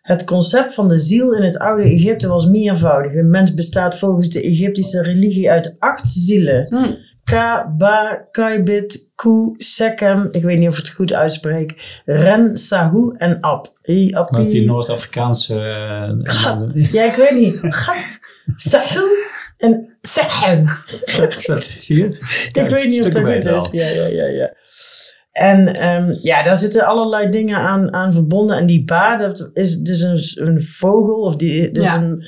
[0.05, 3.15] Het concept van de ziel in het oude Egypte was meervoudig.
[3.15, 6.67] Een mens bestaat volgens de Egyptische religie uit acht zielen.
[6.69, 6.95] Hm.
[7.25, 13.15] Ka, Ba, Kaibit, Ku, Sekem, ik weet niet of ik het goed uitspreek, Ren, Sahu
[13.17, 13.77] en Ab.
[13.89, 14.09] I.
[14.31, 15.55] Met die Noord-Afrikaanse...
[15.59, 17.59] eh, Ja, ik weet niet.
[17.75, 17.97] Gap,
[18.57, 19.05] Sahu
[19.57, 21.75] en vet.
[21.79, 22.05] Zie je?
[22.53, 23.69] Ik weet niet of dat goed is.
[23.71, 24.53] Ja, ja, ja, ja.
[25.35, 28.57] En ehm, ja, daar zitten allerlei dingen aan, aan verbonden.
[28.57, 32.03] En die ba, dat is dus een, een vogel, of die, dus Ja.
[32.03, 32.25] een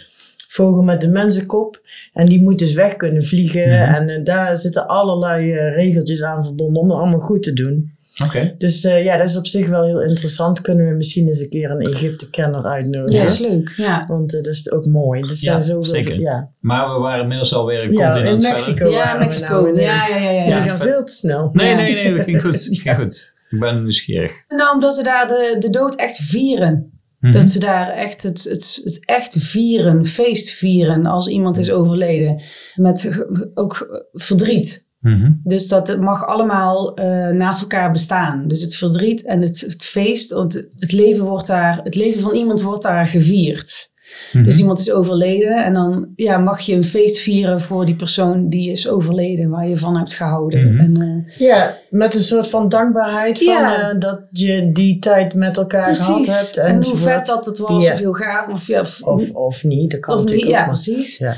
[0.49, 1.81] vogel met een mensenkop.
[2.13, 3.69] En die moet dus weg kunnen vliegen.
[3.69, 3.95] Mhm.
[3.95, 7.96] En eh, daar zitten allerlei eh, regeltjes aan verbonden om dat allemaal goed te doen.
[8.25, 8.55] Oké.
[8.59, 10.61] Dus eh, ja, dat is op zich wel heel interessant.
[10.61, 13.21] Kunnen we misschien eens een keer een Egypte-kenner uitnodigen.
[13.21, 13.73] Ja, is leuk.
[13.77, 14.05] Ja.
[14.09, 15.21] Want eh, dat is ook mooi.
[15.21, 16.21] Dat zijn Ja, zoveel, zeker.
[16.21, 18.51] Ja, Maar we waren inmiddels alweer een ja in continent verder.
[18.51, 18.89] Mexico.
[18.91, 19.61] Ja, waren we Mexico.
[19.61, 20.45] nou ja, ja, ja, ja.
[20.45, 20.95] Die gaan vet.
[20.97, 21.51] veel te snel.
[21.53, 21.75] Nee, Ja.
[21.77, 22.53] nee, nee, dat ging goed.
[22.69, 23.35] Dat ging goed.
[23.51, 24.33] Ik ben nieuwsgierig.
[24.49, 26.91] Nou, omdat ze daar de, de dood echt vieren.
[27.21, 27.33] Mhm.
[27.33, 32.43] Dat ze daar echt het, het, het echt vieren, feest vieren als iemand is overleden.
[32.75, 34.86] Met ook verdriet.
[35.07, 35.33] Mhm.
[35.45, 38.49] Dus dat mag allemaal eh, naast elkaar bestaan.
[38.49, 42.35] Dus het verdriet en het, het feest, want het leven, wordt daar, het leven van
[42.35, 43.95] iemand wordt daar gevierd.
[44.33, 44.45] Mhm.
[44.45, 48.49] Dus iemand is overleden en dan ja, mag je een feest vieren voor die persoon
[48.49, 50.75] die is overleden, waar je van hebt gehouden.
[50.75, 50.81] Mhm.
[50.81, 55.57] En, eh, Ja, met een soort van dankbaarheid van eh, dat je die tijd met
[55.57, 56.57] elkaar gehad hebt.
[56.57, 57.03] En hoe enzovoort.
[57.13, 57.93] vet dat het was, Ja.
[57.93, 58.49] of heel gaaf.
[58.49, 61.19] Of, ja, of, Of, of niet, dat kan of niet, natuurlijk ja, maar- precies.
[61.19, 61.35] Ja.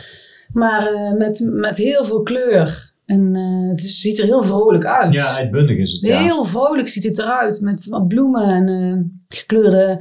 [0.53, 2.88] Maar eh, met, met heel veel kleur.
[3.09, 5.13] En eh, het ziet er heel vrolijk uit.
[5.13, 6.23] Ja, uitbundig is het, ja.
[6.23, 7.61] Heel vrolijk ziet het eruit.
[7.61, 9.97] Met wat bloemen en eh, gekleurde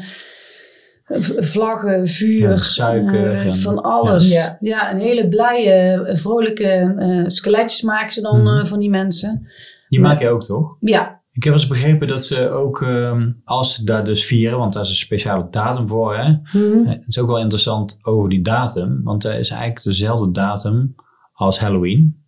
[1.06, 4.32] v- vlaggen, vuur, Ja, suiker eh, en- van alles.
[4.34, 4.58] Ja.
[4.60, 4.92] Ja.
[4.94, 5.72] een hele blije,
[6.04, 8.58] eh, vrolijke eh, skeletjes maken ze dan Mhm.
[8.58, 9.48] eh, van die mensen.
[9.90, 10.76] Die maak je ook toch?
[10.80, 14.74] Ja, Ik heb eens begrepen dat ze ook, ehm, als ze daar dus vieren, want
[14.74, 16.30] daar is een speciale datum voor, hè.
[16.32, 16.86] Mhm.
[16.88, 20.96] Het is ook wel interessant over die datum, want dat is eigenlijk dezelfde datum
[21.34, 22.26] als Halloween.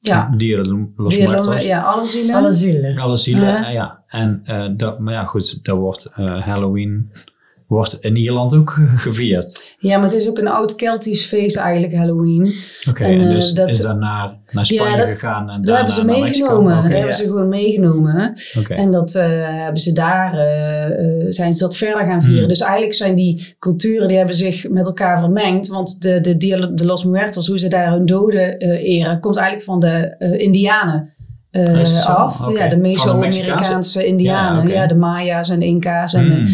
[0.00, 0.30] Ja.
[0.36, 2.34] Dia de los ja, alle zielen.
[2.34, 2.98] Alle zielen.
[2.98, 3.68] Alle zielen, Ja.
[3.68, 4.02] ja.
[4.06, 7.12] En, eh, dat, maar ja, goed, dat wordt eh, Halloween
[7.68, 9.76] wordt in Ierland ook gevierd.
[9.78, 12.52] Ja, maar het is ook een oud Keltisch feest eigenlijk, Halloween.
[12.88, 15.46] Oké, En, en, eh, dus dat- is dan naar, naar Spanje Ja, dat- gegaan en
[15.46, 16.82] Dat daarna hebben ze naar meegenomen.
[16.82, 16.96] Dat ja.
[16.96, 18.32] hebben ze gewoon meegenomen.
[18.68, 19.26] En dat eh,
[19.62, 22.38] hebben ze daar, eh, zijn ze dat verder gaan vieren.
[22.38, 22.48] Hmm.
[22.48, 25.68] Dus eigenlijk zijn die culturen, die hebben zich met elkaar vermengd.
[25.68, 26.36] Want de, de,
[26.74, 31.12] de los Muertos, hoe ze daar hun doden eren, komt eigenlijk van de Indianen.
[31.84, 32.10] zo?
[32.10, 32.52] af.
[32.52, 34.68] Ja, de Meso-Amerikaanse Indianen.
[34.68, 36.14] Ja, de Maya's en de Inca's.
[36.14, 36.46] En, Hmm.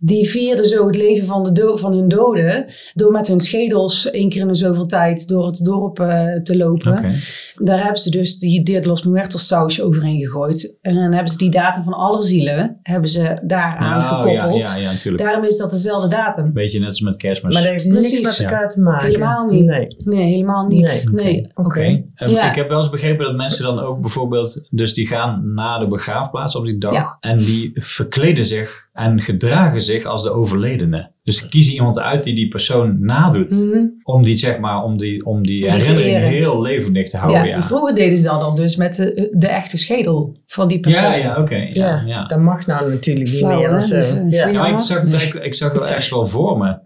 [0.00, 2.66] Die vierden zo het leven van, de do- van hun doden.
[2.94, 6.56] Door met hun schedels één keer in de zoveel tijd door het dorp eh, te
[6.56, 6.92] lopen.
[6.92, 7.10] Oké.
[7.56, 10.78] Daar hebben ze dus die de los Muertos sausje overheen gegooid.
[10.82, 14.64] En dan hebben ze die datum van alle zielen hebben ze daar aan Oh, gekoppeld.
[14.64, 15.24] Ja, ja, ja, natuurlijk.
[15.24, 16.52] Daarom is dat dezelfde datum.
[16.52, 17.52] Beetje net als met kerstmis.
[17.54, 18.12] Maar dat heeft Precies.
[18.12, 18.44] niks met Ja.
[18.44, 19.06] elkaar te maken.
[19.06, 19.64] Helemaal niet.
[19.64, 19.86] Nee.
[20.04, 21.08] Nee, helemaal niet.
[21.12, 21.24] Nee.
[21.24, 21.50] Nee.
[21.54, 21.80] Oké.
[22.14, 22.48] Eh, Ja.
[22.50, 25.86] Ik heb wel eens begrepen dat mensen dan ook bijvoorbeeld, dus die gaan naar de
[25.86, 27.16] begraafplaats op die dag Ja.
[27.20, 31.12] en die verkleden zich en gedragen zich als de overledene.
[31.28, 33.84] Dus kiezen iemand uit die die persoon nadoet, Mhm.
[34.02, 37.42] om die zeg maar, om die, om die herinnering heel levendig te Ja, houden.
[37.42, 40.68] en Oh, Ja, vroeger deden ze dat dan dus met de, de echte schedel van
[40.68, 41.02] die persoon.
[41.02, 41.54] ja, ja, oké.
[41.56, 42.24] ja, Ja, ja.
[42.24, 43.70] dat mag nou natuurlijk niet meer.
[43.70, 43.90] Dus,
[44.30, 44.46] ja.
[44.48, 46.76] Ja, maar ik zag het, eigenlijk- ik zag het echt wel voor me.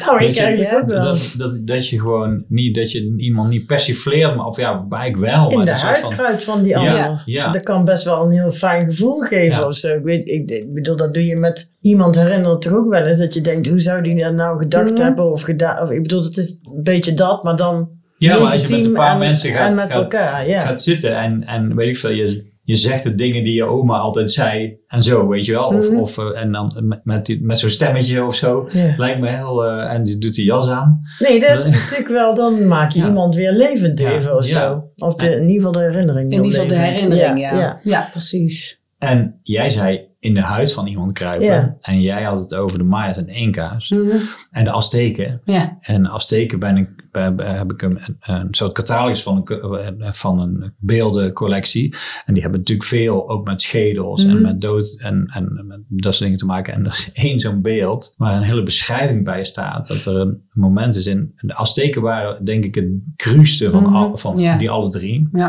[0.00, 1.02] Nou, ik eigenlijk ja, ook wel.
[1.02, 5.32] Dat, dat, dat je gewoon niet, dat je iemand niet persifleert, maar of ja, eigenlijk
[5.32, 5.50] wel.
[5.50, 7.22] In maar de soort van- huidkruid van die Ja, ander.
[7.26, 7.50] ja.
[7.50, 9.66] Dat kan best wel een heel fijn gevoel geven Ja.
[9.66, 9.96] of zo.
[9.96, 13.18] Ik, weet, ik, ik bedoel, dat doe je met iemand herinneren toch ook wel eens.
[13.18, 15.02] Dat je denkt, hoe zou die dat nou gedacht Mhm.
[15.02, 15.82] hebben of gedaan.
[15.82, 17.88] Of, ik bedoel, het is een beetje dat, maar dan
[18.18, 20.48] Ja, maar als je met een paar en, mensen gaat, en met gaat, elkaar.
[20.48, 20.60] Ja.
[20.60, 23.98] gaat zitten en, en weet ik veel, je, je zegt de dingen die je oma
[23.98, 25.64] altijd zei en zo, weet je wel.
[25.66, 25.98] Of, Mhm.
[26.00, 28.68] of eh, en dan met, met, die- met zo'n stemmetje of zo.
[28.72, 28.94] Ja.
[28.96, 31.00] Lijkt me heel, eh, en die doet die jas aan.
[31.18, 33.06] Nee, dat is natuurlijk wel, dan maak je Ja.
[33.06, 34.60] iemand weer levend Ja, even of ja.
[34.60, 34.84] zo.
[35.06, 36.32] Of de, in ieder geval de herinnering.
[36.32, 37.54] In ieder geval de herinnering, ja.
[37.58, 37.80] ja.
[37.82, 38.80] Ja, precies.
[38.98, 41.76] En jij zei in de huid van iemand kruipen.
[41.80, 43.88] En jij had het over de Maya's en Inca's.
[43.90, 44.16] Mhm.
[44.50, 45.40] En de Azteken.
[45.44, 45.76] Ja.
[45.80, 50.40] En Azteken ben ik, eh, heb ik een, een soort catalogus van een, eh, van
[50.40, 51.94] een beeldencollectie.
[52.24, 54.42] En die hebben natuurlijk veel ook met schedels en Mhm.
[54.42, 56.74] met dood en, en met dat soort dingen te maken.
[56.74, 59.86] En er is één zo'n beeld waar een hele beschrijving bij staat.
[59.86, 61.32] Dat er een moment is in...
[61.36, 63.94] De Azteken waren denk ik het cruiste van, Mhm.
[63.94, 65.28] al, van die alle drie.
[65.32, 65.48] Ja.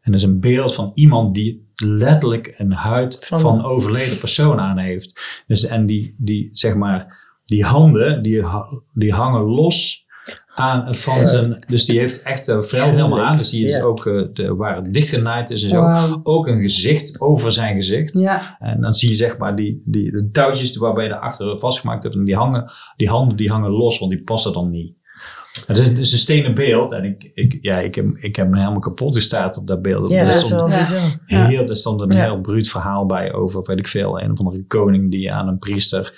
[0.00, 4.60] En dat is een beeld van iemand die letterlijk een huid Van- van, overleden persoon
[4.60, 5.42] aan heeft.
[5.46, 8.44] Dus, en die, die, zeg maar, die handen, die,
[8.94, 10.06] die hangen los
[10.54, 11.64] aan van zijn...
[11.66, 13.36] Dus die heeft echt een vel helemaal aan.
[13.36, 13.82] Dus die is Ja.
[13.82, 16.20] ook, eh, de, waar het dichtgenaaid is en zo.
[16.22, 18.18] Ook een gezicht over zijn gezicht.
[18.18, 18.56] Ja.
[18.58, 22.14] En dan zie je zeg maar die, die de touwtjes waarbij je erachter vastgemaakt hebt.
[22.14, 24.96] En die, hangen, die handen die hangen los, want die passen dan niet.
[25.66, 26.92] Het is, het is een stenen beeld.
[26.92, 30.08] En ik, ik, ja, ik, heb, ik heb me helemaal kapot gestaard op dat beeld.
[30.10, 31.00] Ja, Er dat is stond wel bizar.
[31.26, 32.22] Heel, er stond een Ja.
[32.22, 35.58] heel bruut verhaal bij over, weet ik veel, een of andere koning die aan een
[35.58, 36.12] priester,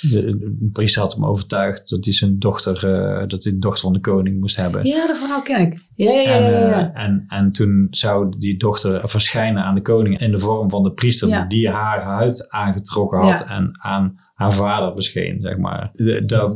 [0.00, 3.82] de, een priester had hem overtuigd dat hij zijn dochter, eh, dat hij de dochter
[3.82, 4.84] van de koning moest hebben.
[4.86, 5.80] ja, dat verhaal ken ik.
[5.94, 6.30] Ja, ja, ja.
[6.38, 10.38] En, ja, eh, en, en toen zou die dochter verschijnen aan de koning in de
[10.38, 11.44] vorm van de priester Ja.
[11.46, 13.54] die haar huid aangetrokken had Ja.
[13.54, 15.90] en aan haar vader verscheen, zeg maar.
[16.26, 16.52] Daar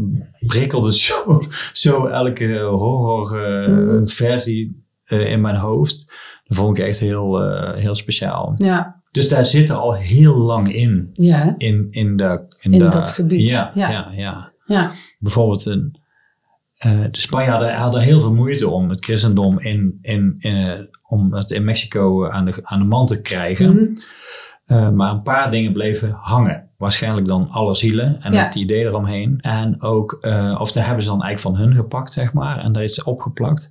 [0.47, 1.41] prikkelde zo,
[1.73, 4.07] zo elke horror eh, Mhm.
[4.07, 6.13] versie eh, in mijn hoofd.
[6.45, 8.53] Dat vond ik echt heel, eh, heel speciaal.
[8.57, 8.95] ja.
[9.11, 11.11] Dus daar zit er al heel lang in.
[11.13, 11.55] Ja?
[11.59, 13.91] In, in, de, in, In de- dat gebied, Ja, ja.
[13.91, 14.11] ja.
[14.13, 14.91] ja, ja.
[15.19, 16.01] Bijvoorbeeld een,
[16.77, 21.35] eh, de Spanjaarden hadden heel veel moeite om het christendom in, in, in, eh, om
[21.35, 23.75] het in Mexico aan de, aan de man te krijgen.
[23.75, 23.85] Mhm.
[24.65, 26.66] Eh, maar een paar dingen bleven hangen.
[26.79, 28.45] Waarschijnlijk dan alle zielen en Ja.
[28.45, 29.39] het idee eromheen.
[29.41, 32.59] En ook, eh, of daar hebben ze dan eigenlijk van hun gepakt, zeg maar.
[32.59, 33.71] En daar is opgeplakt.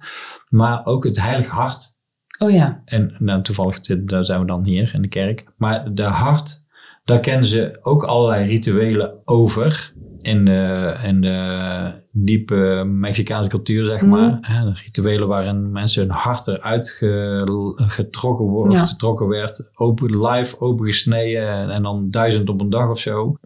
[0.50, 1.94] Maar ook het heilig hart
[2.40, 2.82] Oh ja.
[2.86, 5.46] en nou, toevallig daar zijn we dan hier in de kerk.
[5.58, 6.66] Maar de hart,
[7.04, 9.94] daar kennen ze ook allerlei rituelen over.
[10.26, 14.10] In de, in de diepe Mexicaanse cultuur, zeg Mhm.
[14.10, 14.38] maar.
[14.42, 18.80] Hè, rituelen waarin mensen hun hart eruit ge- getrokken, wordt, Ja.
[18.80, 19.70] getrokken werd.
[19.76, 23.38] Open, live opengesneden en, en dan duizend op een dag of zo.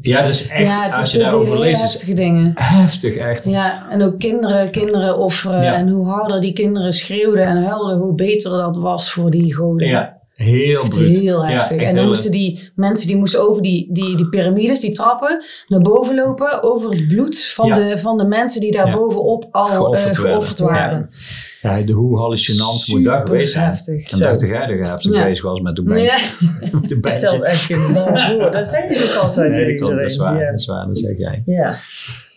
[0.00, 2.52] Ja, dus echt, ja, het als je daarover leest, is heftige dingen.
[2.54, 3.44] heftig echt.
[3.44, 5.62] Ja, en ook kinderen, kinderen offeren.
[5.62, 5.74] Ja.
[5.74, 9.88] En hoe harder die kinderen schreeuwden en huilden, hoe beter dat was voor die goden.
[9.88, 11.18] Ja, heel Echt bruut.
[11.18, 11.70] heel Ja, heftig.
[11.76, 14.92] echt en dan heel- moesten die mensen die moesten over die, die, die piramides, die
[14.92, 16.62] trappen, naar boven lopen.
[16.62, 17.74] Over het bloed van, Ja.
[17.74, 18.96] de, van de mensen die daar Ja.
[18.96, 21.08] bovenop al eh, Geofferd waren.
[21.62, 23.64] Ja, de, hoe hallucinant moet dat geweest zijn?
[23.64, 24.10] heftig.
[24.10, 25.24] En dat je heftig Ja.
[25.24, 26.00] bezig was met de band?
[26.00, 26.16] Ja.
[26.80, 26.98] de.
[27.02, 28.50] Stel echt geen bal voor.
[28.50, 30.50] Dat zeggen ze ook altijd Nee, tegen dat is waar, Ja.
[30.50, 31.42] dat is waar, dat zeg jij.
[31.46, 31.78] Ja.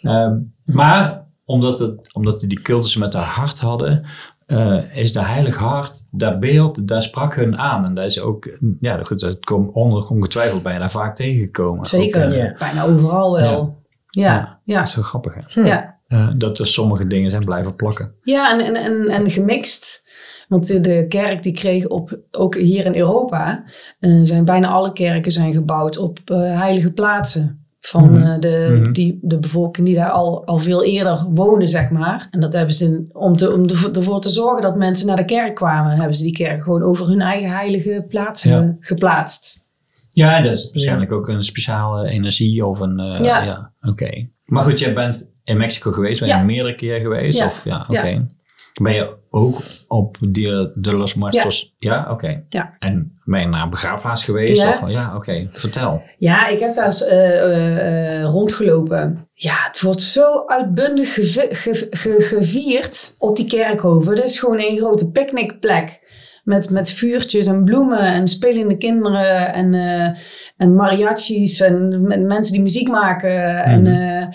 [0.02, 0.36] Ehm,
[0.66, 4.06] maar omdat, het, omdat die cultussen met haar hart hadden,
[4.46, 7.86] eh, is de heilig hart, dat beeld, daar sprak hun aan.
[7.86, 11.86] En dat is ook, ja goed, dat komt onder, ongetwijfeld ben je daar vaak tegengekomen.
[11.86, 12.26] Zeker.
[12.26, 12.56] Ook, eh, Ja.
[12.60, 13.82] Bijna overal wel.
[14.10, 14.82] Ja, ja, Dat ja.
[14.82, 15.42] is zo grappig, hè?
[15.62, 15.66] Hm.
[15.68, 15.92] ja.
[16.08, 18.14] Eh, dat er sommige dingen zijn blijven plakken.
[18.24, 20.02] en, en, en, en gemixt.
[20.48, 23.64] Want de- de kerk die kreeg op, ook hier in Europa,
[24.00, 27.63] eh, zijn bijna alle kerken zijn gebouwd op eh, heilige plaatsen.
[27.86, 28.22] Van Mhm.
[28.24, 28.92] eh, de, Mhm.
[28.92, 32.28] die, de bevolking die daar al, al veel eerder woonde, zeg maar.
[32.32, 35.56] En dat hebben ze, om, te, om ervoor te zorgen dat mensen naar de kerk
[35.56, 38.76] kwamen, hebben ze die kerk gewoon over hun eigen heilige plaatsen Ja.
[38.80, 39.62] geplaatst.
[40.10, 43.00] Ja, dat is waarschijnlijk ook een speciale energie of een...
[43.00, 43.72] eh, ja, Ja.
[43.82, 44.28] oké.
[44.46, 47.38] Maar goed, jij bent in Mexico geweest, ben je meerdere keer geweest?
[47.38, 47.46] Ja.
[47.46, 48.28] Of, ja, oké.
[48.82, 51.76] Ben je ook op Dia de los Muertos?
[51.80, 52.44] Ja, oké.
[52.50, 52.76] Ja.
[52.80, 54.62] En ben je naar een begraafplaats geweest?
[54.62, 54.70] Ja.
[54.70, 55.48] Of, ja, oké.
[55.52, 56.02] Vertel.
[56.18, 59.28] Ja, ik heb daar eens eh, eh, eh, rondgelopen.
[59.34, 64.16] Ja, het wordt zo uitbundig geve- ge- ge- gevierd op die kerkhoven.
[64.16, 66.02] Het is gewoon een grote picknickplek.
[66.44, 70.20] Met, met vuurtjes en bloemen en spelende kinderen en, eh,
[70.58, 73.64] en mariachis en met mensen die muziek maken.
[73.64, 74.32] En, Mhm.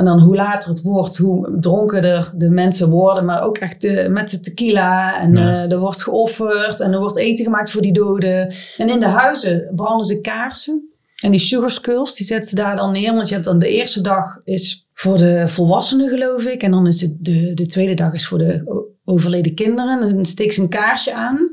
[0.00, 3.24] En dan hoe later het wordt, hoe dronkener de mensen worden.
[3.24, 5.20] Maar ook echt met de tequila.
[5.20, 5.64] En Ja.
[5.64, 8.54] eh, er wordt geofferd en er wordt eten gemaakt voor die doden.
[8.76, 10.84] En in de huizen branden ze kaarsen.
[11.22, 13.14] En die sugar skulls, die zetten ze daar dan neer.
[13.14, 16.62] Want je hebt dan de eerste dag is voor de volwassenen, geloof ik.
[16.62, 18.62] En dan is het de, de tweede dag is voor de
[19.04, 20.00] overleden kinderen.
[20.00, 21.49] En dan steek ze een kaarsje aan.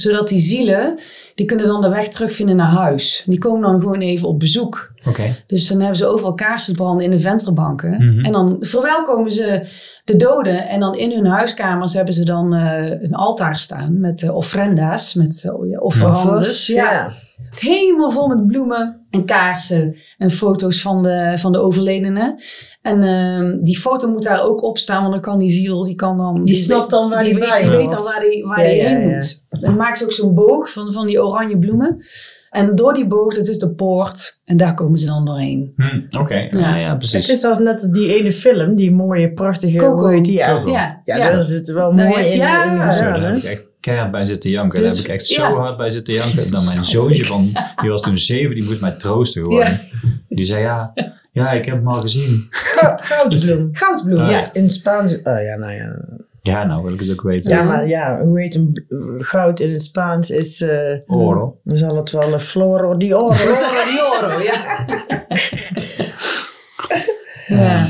[0.00, 0.98] Zodat die zielen,
[1.34, 3.22] die kunnen dan de weg terugvinden naar huis.
[3.26, 4.92] Die komen dan gewoon even op bezoek.
[5.04, 5.36] Oké.
[5.46, 7.90] Dus dan hebben ze overal kaarsen branden in de vensterbanken.
[7.90, 8.24] Mhm.
[8.24, 9.66] En dan verwelkomen ze
[10.04, 10.68] de doden.
[10.68, 15.14] En dan in hun huiskamers hebben ze dan eh, een altaar staan met eh, offrenda's,
[15.14, 16.66] met uh, offerandes.
[16.66, 17.10] ja.
[17.58, 22.36] Helemaal vol met bloemen en kaarsen en foto's van de, van de overledenen.
[22.82, 25.94] En ehm, die foto moet daar ook op staan, want dan kan die ziel, die
[25.94, 26.44] kan dan...
[26.44, 28.76] Die snapt dan waar die die weet, die weet dan waar die, waar Ja, die
[28.76, 29.08] ja, heen ja.
[29.08, 29.42] moet.
[29.50, 32.04] En dan maken ze ook zo'n boog van, van die oranje bloemen.
[32.50, 34.40] En door die boog, dat is de poort.
[34.44, 35.72] En daar komen ze dan doorheen.
[35.76, 36.34] Hm, Oké.
[36.34, 36.48] Ja.
[36.58, 36.76] Ja.
[36.76, 37.26] ja, precies.
[37.26, 40.02] Het is als net die ene film, die mooie, prachtige, Coco.
[40.02, 40.36] hoe heet die?
[40.36, 40.70] Ja, Coco.
[40.70, 41.30] Ja, ja, ja.
[41.30, 42.64] daar zit wel Nou, mooi ja, in, ja.
[42.64, 44.80] in Ja, echt keihard bij zitten janken.
[44.80, 45.50] Dus, daar heb ik echt ja.
[45.50, 46.50] zo hard bij zitten janken.
[46.52, 49.60] Dan mijn zoontje van, die was toen zeven, die moest mij troosten gewoon.
[49.60, 49.80] Ja.
[50.28, 50.92] Die zei ja,
[51.32, 52.46] ja, ik heb hem al gezien.
[52.50, 53.68] Goudbloem.
[53.72, 54.52] Goudbloem, Ah, ja.
[54.52, 55.96] In Spaans, oh ja, nou ja.
[56.42, 57.50] Ja, nou wil ik het ook weten.
[57.50, 58.84] Ja, maar ja, hoe heet een
[59.18, 60.60] goud in het Spaans is...
[60.60, 61.60] eh Oro.
[61.64, 63.26] Dan zal het wel een floro di oro.
[63.32, 64.86] Oro di oro, ja.
[67.62, 67.86] ja.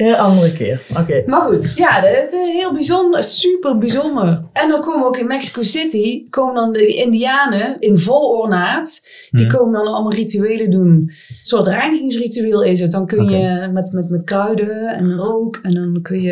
[0.00, 1.22] Een andere keer, oké.
[1.26, 4.44] Maar goed, ja, dat is heel bijzonder, super bijzonder.
[4.52, 9.08] En dan komen ook in Mexico City, komen dan de Indianen in vol ornaat.
[9.30, 9.56] Die Mhm.
[9.56, 10.86] komen dan allemaal rituelen doen.
[10.88, 11.10] Een
[11.42, 12.90] soort reinigingsritueel is het.
[12.90, 16.30] Dan kun je met, met, met kruiden en rook en dan kun je,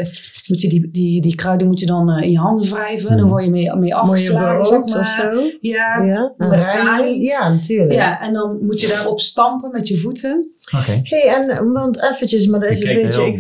[0.48, 3.08] moet je die, die, die kruiden moet je dan eh, in je handen wrijven.
[3.10, 3.28] Dan Mhm.
[3.28, 4.98] word je mee, mee afgeslagen, zeg maar.
[5.00, 5.40] of zo?
[5.60, 7.22] Ja, Ja, Met salie.
[7.22, 7.92] Ja, natuurlijk.
[7.92, 10.52] ja, en dan moet je daarop stampen met je voeten.
[10.80, 11.00] Oké.
[11.02, 13.36] hey, en want eventjes, maar dat Ik is een beetje, ik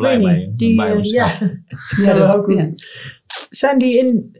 [0.56, 1.38] Die, bij eh, ons, ja,
[2.02, 2.68] Ja, dat- ook- ja.
[3.48, 4.36] zijn die in,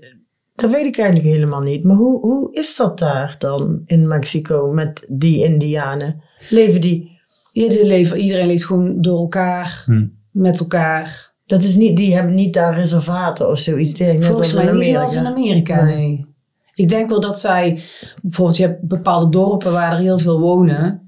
[0.54, 1.84] dat weet ik eigenlijk helemaal niet.
[1.84, 6.22] Maar hoe, hoe is dat daar dan in Mexico met die Indianen?
[6.50, 7.16] Leven die,
[7.52, 10.06] Iedereen leeft, iedereen leeft gewoon door elkaar, Hm.
[10.30, 11.32] met elkaar.
[11.46, 14.74] dat is niet, die hebben niet daar reservaten of zoiets net Volgens als mij in
[14.74, 15.74] niet zoals in Amerika.
[15.74, 16.08] Amerika, Nee.
[16.08, 16.26] nee.
[16.74, 17.82] Ik denk wel dat zij,
[18.22, 21.07] bijvoorbeeld je hebt bepaalde dorpen waar er heel veel wonen.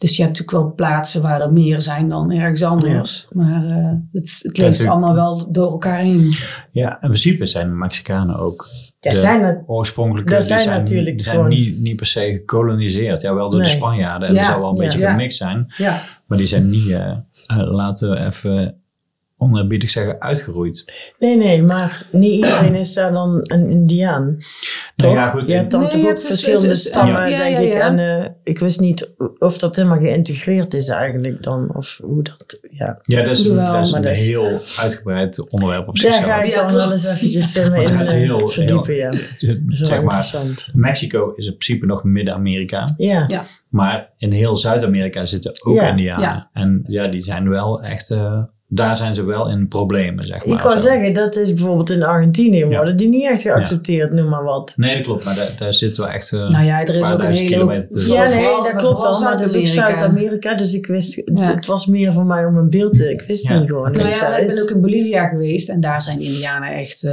[0.00, 3.26] Dus je hebt natuurlijk wel plaatsen waar er meer zijn dan ergens anders.
[3.32, 6.32] Maar eh, het, het leeft allemaal wel door elkaar heen.
[6.72, 8.66] Ja, in principe zijn Mexicanen ook
[9.00, 10.30] Ja, de zijn het, oorspronkelijke.
[10.30, 13.20] Dat die zijn zijn, natuurlijk die zijn gewoon- niet, niet per se gekoloniseerd.
[13.20, 13.68] Ja, wel door de.
[13.68, 14.28] Spanjaarden.
[14.28, 14.82] En Ja, dat zal wel een ja.
[14.82, 15.10] beetje Ja.
[15.10, 15.72] gemixt zijn.
[15.76, 17.16] Ja, Maar die zijn niet, eh, eh,
[17.72, 18.74] laten we even
[19.40, 20.92] onerbiedig zeggen, uitgeroeid.
[21.18, 24.24] nee, nee, maar niet iedereen is daar dan een Indiaan.
[24.26, 24.38] Nee,
[24.96, 25.12] Toch?
[25.14, 25.46] ja, goed.
[25.48, 27.72] je hebt dan Nee, toch ook dus- verschillende dus- stammen, ja, denk ja, ik.
[27.72, 27.80] ja.
[27.80, 31.74] En eh, ik wist niet of dat helemaal geïntegreerd is eigenlijk dan.
[31.74, 32.98] Of hoe dat, ja.
[33.02, 36.12] Ja, dat is, Jawel, dat is maar een dat is- heel uitgebreid onderwerp op Daar
[36.12, 36.30] zichzelf.
[36.30, 39.10] ga ik Ja, dan wel eens eventjes eh, in, gaat eh, heel- verdiepen, ja.
[39.10, 40.68] Dat is wel zeg maar, interessant.
[40.74, 42.94] Mexico is in principe nog Midden-Amerika.
[42.96, 43.24] Ja.
[43.26, 43.44] Ja.
[43.68, 46.24] Maar in heel Zuid-Amerika zitten ook Ja, Indianen.
[46.24, 46.48] ja.
[46.52, 48.42] En ja, die zijn wel echt eh,
[48.72, 50.56] daar zijn ze wel in problemen, zeg maar.
[50.56, 50.86] Ik wou zo.
[50.86, 54.72] zeggen, dat is bijvoorbeeld in Argentinië worden die niet echt geaccepteerd, noem maar wat.
[54.76, 56.32] Nee, dat klopt, maar daar, daar zitten we echt...
[56.32, 57.60] eh, Nou ja, er is paar ook een duizend hele...
[57.60, 58.14] kilometer tussen.
[58.14, 60.54] Ja, nee, dat klopt wel, maar het is ook Zuid-Amerika.
[60.54, 61.54] Dus ik wist, Ja.
[61.54, 63.58] het was meer voor mij om een beeld te, ik wist Ja.
[63.58, 63.92] niet gewoon.
[63.92, 67.10] Nou ja, ik ben ook in Bolivia geweest en daar zijn Indianen echt eh,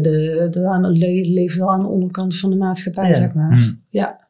[0.00, 3.14] de, leven wel aan de onderkant van de maatschappij, Ja.
[3.14, 3.52] zeg maar.
[3.52, 3.80] Hmm.
[3.88, 4.20] Ja.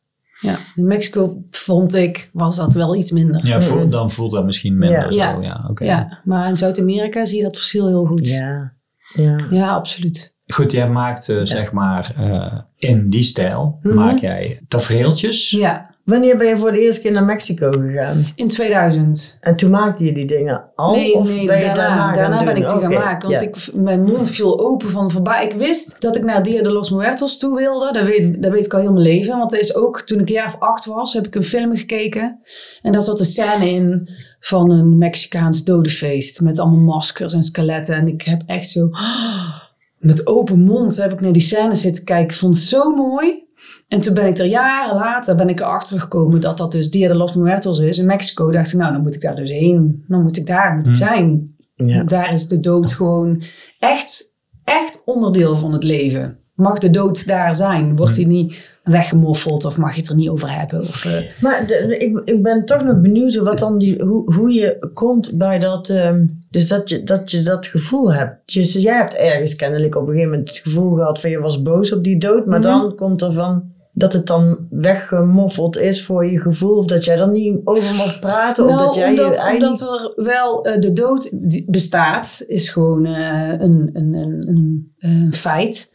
[0.42, 0.56] Ja.
[0.74, 3.46] In Mexico vond ik, was dat wel iets minder.
[3.46, 3.90] Ja, voel- Mhm.
[3.90, 5.12] dan voelt dat misschien minder.
[5.12, 5.32] Ja.
[5.32, 5.46] Zo, Ja.
[5.48, 5.66] ja.
[5.70, 5.84] oké.
[5.84, 8.28] Ja, maar in Zuid-Amerika zie je dat verschil heel goed.
[8.28, 8.72] Ja,
[9.14, 9.36] ja.
[9.50, 10.34] Ja, absoluut.
[10.46, 13.94] Goed, jij maakt zeg maar eh, in die stijl, Mhm.
[13.94, 15.50] maak jij tafereeltjes.
[15.50, 18.32] Ja, Wanneer ben je voor de eerste keer naar Mexico gegaan?
[18.34, 19.38] in 2000.
[19.40, 20.94] En toen maakte je die dingen al?
[20.94, 23.28] nee, of nee ben je daarna, daarna, gaan daarna ben ik die gaan Oké, maken.
[23.28, 25.44] Want ik, mijn mond viel open van voorbij.
[25.44, 27.92] Ik wist dat ik naar Dia de los Muertos toe wilde.
[27.92, 29.38] Dat weet, dat weet ik al heel mijn leven.
[29.38, 31.76] Want er is ook, toen ik een jaar of acht was, heb ik een film
[31.76, 32.40] gekeken.
[32.82, 34.08] En daar zat een scène in
[34.40, 36.40] van een Mexicaans dodenfeest.
[36.40, 37.94] Met allemaal maskers en skeletten.
[37.94, 38.88] En ik heb echt zo...
[39.98, 42.24] Met open mond heb ik naar die scène zitten kijken.
[42.24, 43.41] Ik vond het zo mooi.
[43.92, 47.08] En toen ben ik er jaren later ben ik erachter gekomen dat dat dus Dia
[47.08, 48.50] de los Muertos is in Mexico.
[48.50, 50.04] Dacht ik, nou dan moet ik daar dus heen.
[50.08, 51.06] Dan moet ik daar moet ik Hmm.
[51.06, 51.54] zijn.
[51.74, 52.02] Ja.
[52.04, 53.42] Daar is de dood gewoon
[53.78, 56.36] echt, echt onderdeel van het leven.
[56.54, 57.96] Mag de dood daar zijn?
[57.96, 60.78] Wordt hij niet weggemoffeld of mag je het er niet over hebben?
[60.80, 64.52] Of, eh, Maar de- ik, ik ben toch nog benieuwd wat dan die, hoe, hoe
[64.52, 65.88] je komt bij dat.
[65.88, 68.52] ehm, dus dat je, dat je dat gevoel hebt.
[68.54, 71.62] Dus jij hebt ergens kennelijk op een gegeven moment het gevoel gehad van je was
[71.62, 72.46] boos op die dood.
[72.46, 72.68] Maar Mhm.
[72.68, 76.76] dan komt er van dat het dan weggemoffeld is voor je gevoel.
[76.76, 78.64] Of dat jij er niet over mag praten.
[78.64, 79.68] of Nou, dat jij omdat, je eigen...
[79.68, 81.32] omdat er wel eh, de dood
[81.66, 85.94] bestaat, is gewoon eh, een, een, een, een, een feit.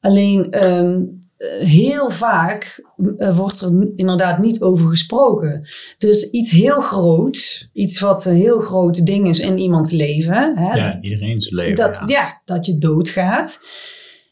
[0.00, 1.00] Alleen ehm,
[1.42, 2.84] eh, heel vaak
[3.16, 5.68] eh, wordt er inderdaad niet over gesproken.
[5.98, 10.56] Dus iets heel groots, iets wat een heel groot ding is in iemands leven.
[10.56, 11.74] Hè, Ja, iedereen's leven.
[11.74, 12.04] dat, ja.
[12.06, 12.40] ja.
[12.44, 13.60] dat je doodgaat.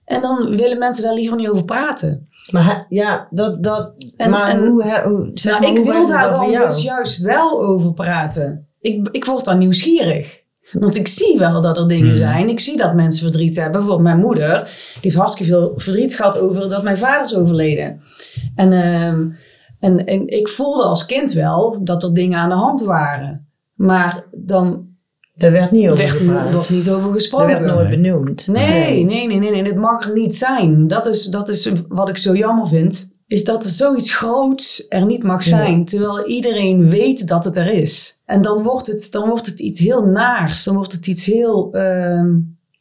[0.05, 2.29] En dan willen mensen daar liever niet over praten.
[2.50, 3.62] Maar he- ja, dat...
[3.62, 6.53] dat En- maar en- hoe, he- hoe, zeg nou, maar, ik hoe wil daar dan
[6.53, 8.68] dus juist wel over praten.
[8.81, 10.42] Ik, ik word dan nieuwsgierig.
[10.72, 12.14] Want ik zie wel dat er dingen Mhm.
[12.14, 12.48] zijn.
[12.48, 13.72] Ik zie dat mensen verdriet hebben.
[13.72, 14.62] Bijvoorbeeld mijn moeder.
[14.92, 18.00] Die heeft hartstikke veel verdriet gehad over dat mijn vader is overleden.
[18.55, 19.29] En, ehm,
[19.81, 23.48] en, en ik voelde als kind wel dat er dingen aan de hand waren.
[23.74, 24.88] Maar dan
[25.40, 27.46] Daar werd niet over was niet over Er gesproken.
[27.46, 28.00] werd nooit Nee.
[28.00, 28.46] benoemd.
[28.46, 29.64] Nee, nee, nee, nee, nee.
[29.64, 30.87] Dit mag er niet zijn.
[30.87, 33.09] Dat is, dat is wat ik zo jammer vind.
[33.26, 35.85] Is dat er zoiets groots er niet mag zijn.
[35.85, 38.20] Terwijl iedereen weet dat het er is.
[38.24, 40.64] En dan wordt het, dan wordt het iets heel naars.
[40.64, 41.68] Dan wordt het iets heel...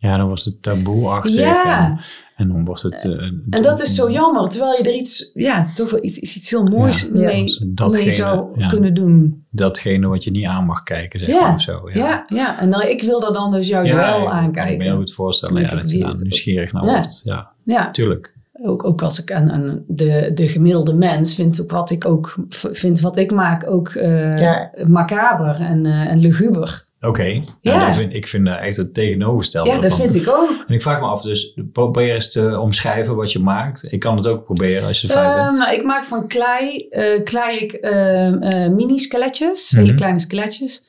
[0.02, 1.34] Ja, dan was het taboeachtig.
[1.36, 1.86] Ja.
[1.86, 2.00] En,
[2.36, 3.06] en dan wordt het...
[3.06, 3.12] eh,
[3.50, 4.50] en dat is zo jammer.
[4.50, 5.32] Terwijl je er iets...
[5.34, 7.26] Ja, toch wel iets, iets, iets heel moois Ja.
[7.26, 8.68] mee, Dus datgene, mee zou ja.
[8.68, 9.46] kunnen doen.
[9.52, 11.42] Datgene wat je niet aan mag kijken, zeg Ja.
[11.42, 11.90] maar, of zo.
[11.94, 12.60] Ja, ja.
[12.60, 14.96] En dan, ik wil dat dan dus juist Ja, wel ik kan me heel aankijken.
[14.96, 16.92] goed voorstellen heb dat je daar nieuwsgierig naar Ja.
[16.94, 17.22] wordt.
[17.24, 17.92] Ja, Ja.
[17.92, 18.38] tuurlijk.
[18.64, 22.36] Ook, ook als ik aan, aan de, de gemiddelde mens vind ook wat ik ook
[22.52, 24.72] vind wat ik maak ook eh, Ja.
[24.88, 26.88] macaber en, eh, en luguber.
[27.02, 27.94] Oké, Ja.
[27.94, 30.64] vind, ik vind echt het tegenovergestelde Ja, dat vind ik ook.
[30.68, 33.92] En ik vraag me af, dus probeer eens te omschrijven wat je maakt.
[33.92, 35.58] Ik kan het ook proberen als je fijn Ehm, vindt.
[35.58, 39.82] nou, ik maak van klei, eh, klei ik eh, mini-skeletjes, Mhm.
[39.82, 40.84] hele kleine skeletjes.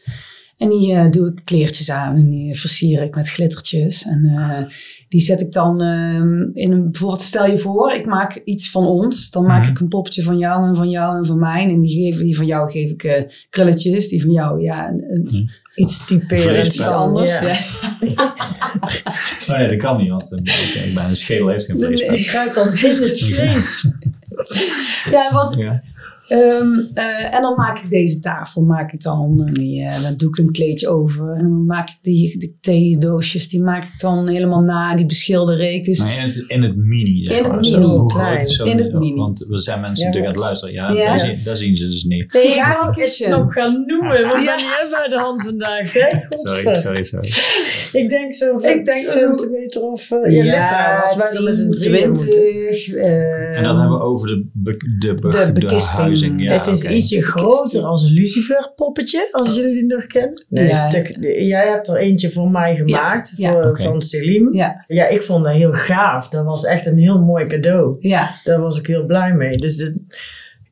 [0.57, 4.05] En die eh, doe ik kleertjes aan en die versier ik met glittertjes.
[4.05, 4.75] En eh,
[5.11, 8.87] die zet ik dan ehm, in een, bijvoorbeeld stel je voor, ik maak iets van
[8.87, 9.31] ons.
[9.31, 9.71] Dan maak Mhm.
[9.71, 11.63] ik een poppetje van jou en van jou en van mij.
[11.69, 15.05] En die, geven, die van jou geef ik eh, krulletjes, die van jou, ja, een-
[15.11, 16.45] een- Iets typerends.
[16.45, 17.39] Vlees- iets anders.
[17.41, 17.47] Ja.
[17.47, 17.55] Ja.
[19.51, 22.07] Oh nee, dat kan niet, want eh, ik ben een schedel heeft geen vlees.
[22.07, 23.87] Het ruikt dan in het vlees.
[25.11, 25.83] Ja, wat, Ja.
[26.31, 30.17] Ehm, eh, en dan maak ik deze tafel, maak ik dan, en die, eh, dan
[30.17, 31.33] doe ik een kleedje over.
[31.33, 35.61] En dan maak ik die, die theedoosjes, die maak ik dan helemaal na, die beschilder
[35.75, 35.85] ik.
[35.85, 37.67] Dus Maar in het, in het mini, zeg In het.
[37.67, 38.27] Zo, mini, hoe klein.
[38.27, 39.15] groot is zo'n- In het mini.
[39.19, 40.75] Want er zijn mensen Ja, natuurlijk aan het luisteren.
[40.75, 41.09] Ja, Ja.
[41.09, 42.33] Daar, zien, daar zien ze dus niet.
[42.33, 44.11] Nee, ik wou het nog gaan noemen.
[44.11, 44.29] We Ja.
[44.29, 46.27] ben je bij de hand vandaag, zeg.
[46.31, 47.29] Sorry, sorry, sorry.
[48.03, 50.11] Ik denk zo Ik denk zo- centimeter of...
[50.11, 52.31] uh, ja, met z'n 10, drieën moeten.
[52.31, 52.89] 20.
[52.95, 55.67] eh, En dan hebben we over de, be, de, be- De de
[56.21, 60.45] Ja, het is ietsje groter als een luciferpoppetje, als jullie die nog kennen.
[60.49, 60.73] Nee, Ja.
[60.73, 63.53] stuk, jij hebt er eentje voor mij gemaakt, Ja.
[63.53, 63.83] voor, Oké.
[63.83, 64.55] van Selim.
[64.55, 66.29] Ja, Ja, ik vond dat heel gaaf.
[66.29, 67.97] Dat was echt een heel mooi cadeau.
[68.01, 68.31] ja.
[68.45, 69.57] Daar was ik heel blij mee.
[69.57, 70.01] Dus dit,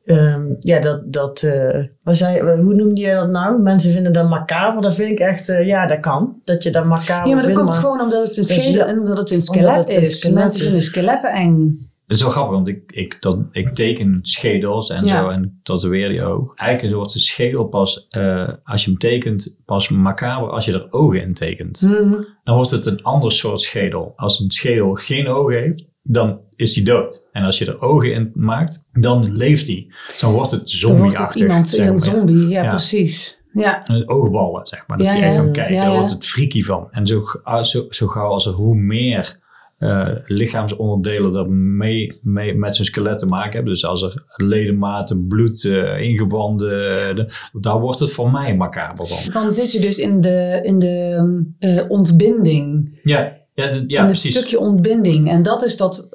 [0.05, 3.61] ehm, ja, dat, dat eh, wat zei, hoe noemde je dat nou?
[3.61, 4.81] Mensen vinden dat macaber.
[4.81, 6.41] Dat vind ik echt, eh, ja, dat kan.
[6.43, 7.59] Dat je dat macaber ja, maar dat vindt.
[7.59, 9.95] komt gewoon omdat het een, Dus schedel, ja, en omdat het een omdat skelet het
[9.95, 10.17] een is.
[10.19, 10.65] skelet Mensen is.
[10.65, 11.87] vinden skeletten eng.
[12.09, 15.21] Het is wel grappig, want ik, ik, dat, ik teken schedels en Ja.
[15.23, 16.53] zo en tatoeëer die ook.
[16.55, 20.87] Eigenlijk wordt de schedel pas, eh, als je hem tekent, pas macaber als je er
[20.89, 21.81] ogen in tekent.
[21.81, 22.21] Mhm.
[22.43, 24.13] Dan wordt het een ander soort schedel.
[24.15, 27.27] Als een schedel geen ogen heeft, dan is hij dood.
[27.31, 29.91] En als je er ogen in maakt, dan leeft hij.
[30.19, 31.17] Dan wordt het Dan zombieachtig.
[31.19, 31.97] wordt het iemand, zeg een maar.
[31.99, 32.47] zombie.
[32.47, 32.69] Ja, Ja.
[32.69, 33.37] precies.
[33.53, 33.89] Ja.
[33.89, 34.97] Een oogballen, zeg maar.
[34.97, 35.73] Dat Ja, hij echt aan kijkt.
[35.73, 36.87] Daar wordt het freaky van.
[36.91, 39.47] En zo, ah, zo, zo gauw als er hoe meer
[39.79, 43.73] eh, lichaamsonderdelen er mee, mee met zijn skelet te maken hebben.
[43.73, 46.69] Dus als er ledematen, bloed, eh, ingewanden,
[47.09, 49.31] eh, de- daar wordt het voor mij macaber van.
[49.31, 51.17] Dan zit je dus in de, in de
[51.59, 52.99] eh, ontbinding.
[53.03, 54.35] Ja, ja, d- ja in het precies.
[54.37, 55.29] stukje ontbinding.
[55.29, 56.09] En dat is dat,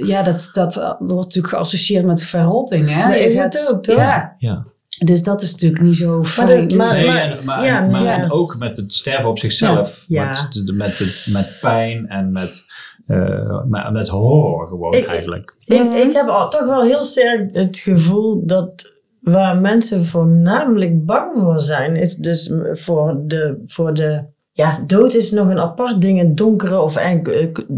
[0.00, 2.88] ja, dat, dat wordt natuurlijk geassocieerd met verrotting.
[2.94, 3.06] Hè?
[3.06, 3.96] Dat is het ook, toch?
[3.96, 4.64] Ja, Ja.
[5.04, 6.76] Dus dat is natuurlijk niet zo fijn.
[6.76, 8.22] maar- Nee, en, maar, ja, maar ja.
[8.22, 10.04] en ook met het sterven op zichzelf.
[10.08, 10.26] Ja.
[10.26, 12.64] Met, de- met, de- met pijn en met,
[13.06, 15.54] eh, met, met horror gewoon Ik- eigenlijk.
[15.64, 15.92] Ik, Mhm.
[15.94, 21.60] ik heb al, toch wel heel sterk het gevoel dat waar mensen voornamelijk bang voor
[21.60, 24.24] zijn, is dus voor de, voor de
[24.60, 27.18] ja, dood is nog een apart ding, het donkere of eh,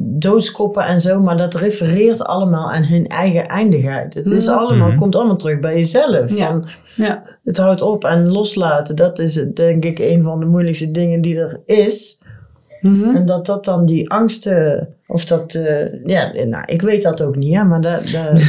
[0.01, 4.15] doodskoppen en zo, maar dat refereert allemaal aan hun eigen eindigheid.
[4.15, 4.59] Het is Mhm.
[4.59, 4.97] allemaal, Mhm.
[4.97, 6.37] komt allemaal terug bij jezelf.
[6.37, 6.47] Ja.
[6.47, 6.67] Van,
[6.97, 7.23] Ja.
[7.45, 11.21] het houdt op en loslaten, dat is het, denk ik een van de moeilijkste dingen
[11.21, 12.21] die er is.
[12.81, 13.17] Mhm.
[13.17, 17.37] En dat dat dan die angsten, of dat, eh, ja, nou, ik weet dat ook
[17.37, 18.41] niet, hè, maar dat, dat,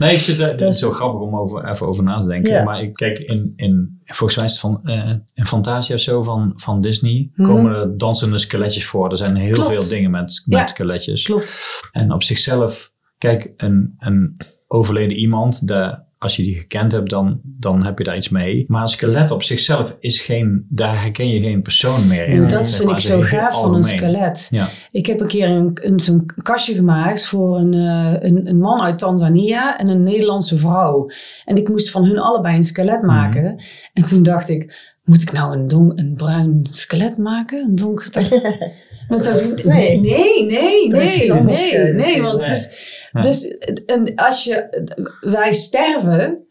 [0.00, 2.26] Nee, ik zit er, het Dat is zo grappig om over, even over na te
[2.26, 2.52] denken.
[2.52, 2.62] Ja.
[2.62, 6.22] Maar ik kijk in, in, volgens mij is het van, eh in Fantasia of zo
[6.22, 7.48] van, van Disney, Mhm.
[7.48, 9.10] komen er dansende skeletjes voor.
[9.10, 9.68] Er zijn heel Klopt.
[9.68, 10.58] veel dingen met, Ja.
[10.60, 11.22] met skeletjes.
[11.24, 11.60] Klopt.
[11.92, 14.36] En op zichzelf, kijk, een, een
[14.66, 18.64] overleden iemand, de, als je die gekend hebt, dan, dan heb je daar iets mee.
[18.68, 22.42] Maar een skelet op zichzelf is geen, daar herken je geen persoon meer in.
[22.42, 24.48] En dat zeg vind ik zo gaaf van een skelet.
[24.50, 24.70] Ja.
[24.90, 28.80] Ik heb een keer een, een, zo'n kastje gemaakt voor een, eh, een, een man
[28.80, 31.10] uit Tanzania en een Nederlandse vrouw.
[31.44, 33.62] En ik moest van hun allebei een skelet maken.
[33.92, 37.64] En toen dacht ik, moet ik nou een, don, een bruin skelet maken?
[37.68, 38.08] Een donker...
[39.08, 39.20] Nee.
[39.64, 42.22] nee, nee, nee, nee, nee, natuurlijk.
[42.22, 42.48] want Nee.
[42.48, 42.98] het is...
[43.12, 43.20] Ja.
[43.20, 43.48] Dus
[43.86, 44.84] en als je,
[45.20, 46.44] wij sterven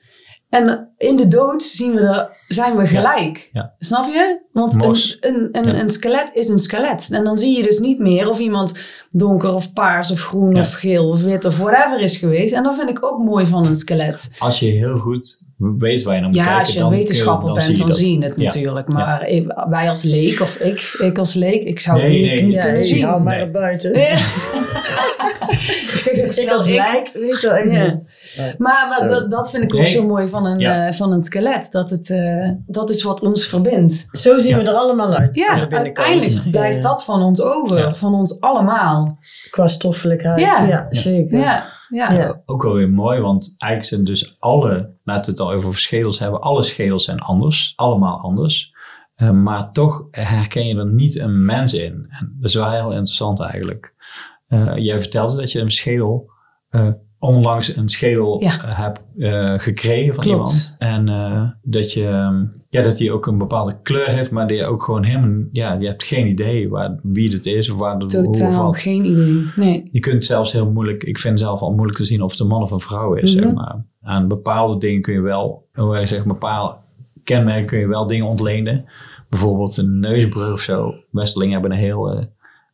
[0.49, 3.49] en in de dood zien we er, zijn we gelijk.
[3.53, 3.73] Ja.
[3.79, 4.39] Snap je?
[4.51, 5.17] Want Mos.
[5.19, 5.79] een, een, een, Ja.
[5.81, 7.09] een skelet is een skelet.
[7.11, 8.79] En dan zie je dus niet meer of iemand
[9.11, 10.59] donker of paars of groen Ja.
[10.61, 12.53] of geel of wit of whatever is geweest.
[12.53, 14.35] En dat vind ik ook mooi van een skelet.
[14.39, 16.97] Als je heel goed weet waar je naar moet Ja, kijken, als je dan, een
[16.97, 17.97] wetenschapper bent, zie je dan dat.
[17.97, 18.43] zie je het Ja.
[18.43, 18.87] natuurlijk.
[18.87, 22.43] Maar ik- wij als leek, of ik, ik als leek, ik zou Nee, het nee,
[22.43, 23.03] niet ja, kunnen ik zien.
[23.03, 23.43] hou maar Nee.
[23.43, 23.91] naar buiten.
[25.93, 27.85] Ik zeg ook Ik snel lijk weet Ja.
[27.85, 27.99] niet.
[28.57, 29.89] Maar, dat, dat vind ik ook Nee.
[29.89, 30.87] zo mooi van een, Ja.
[30.87, 31.71] eh, van een skelet.
[31.71, 34.07] Dat, het, eh, dat is wat ons verbindt.
[34.11, 34.63] Zo zien Ja.
[34.63, 35.19] we er allemaal uit.
[35.19, 35.97] aan Ja, de binnenkant.
[35.97, 37.77] uiteindelijk blijft dat van ons over.
[37.77, 37.95] Ja.
[37.95, 39.17] Van ons allemaal.
[39.49, 40.65] Qua stoffelijkheid, Ja.
[40.67, 41.39] ja, zeker.
[41.39, 42.11] Ja, ja.
[42.11, 42.41] Ja.
[42.45, 45.79] Ook wel weer mooi, want eigenlijk zijn dus alle, laten we het al even over
[45.79, 48.77] schedels hebben, alle schedels zijn anders, allemaal anders.
[49.15, 52.05] Eh, maar toch herken je er niet een mens in.
[52.09, 53.93] En dat is wel heel interessant eigenlijk.
[54.49, 56.29] Eh, jij vertelde dat je een schedel,
[56.69, 56.87] eh,
[57.19, 58.63] onlangs een schedel Ja.
[58.63, 59.03] eh, hebt
[59.63, 60.37] gekregen van Klopt.
[60.37, 60.75] iemand.
[60.79, 64.65] En dat je, ehm, ja, dat hij ook een bepaalde kleur heeft, maar die je
[64.65, 68.09] ook gewoon helemaal, ja, je hebt geen idee waar, wie het is of waar het
[68.09, 68.79] Totaal wat.
[68.81, 69.43] geen idee.
[69.55, 69.87] Nee.
[69.91, 72.47] Je kunt zelfs heel moeilijk, ik vind zelf al moeilijk te zien of het een
[72.47, 73.31] man of een vrouw is.
[73.31, 73.85] Zeg maar.
[74.01, 76.75] Aan bepaalde dingen kun je wel, hoe zeggen, bepaalde
[77.23, 78.85] kenmerken kun je wel dingen ontlenen.
[79.29, 80.93] Bijvoorbeeld een neusbrug of zo.
[81.11, 82.27] Westelingen hebben een heel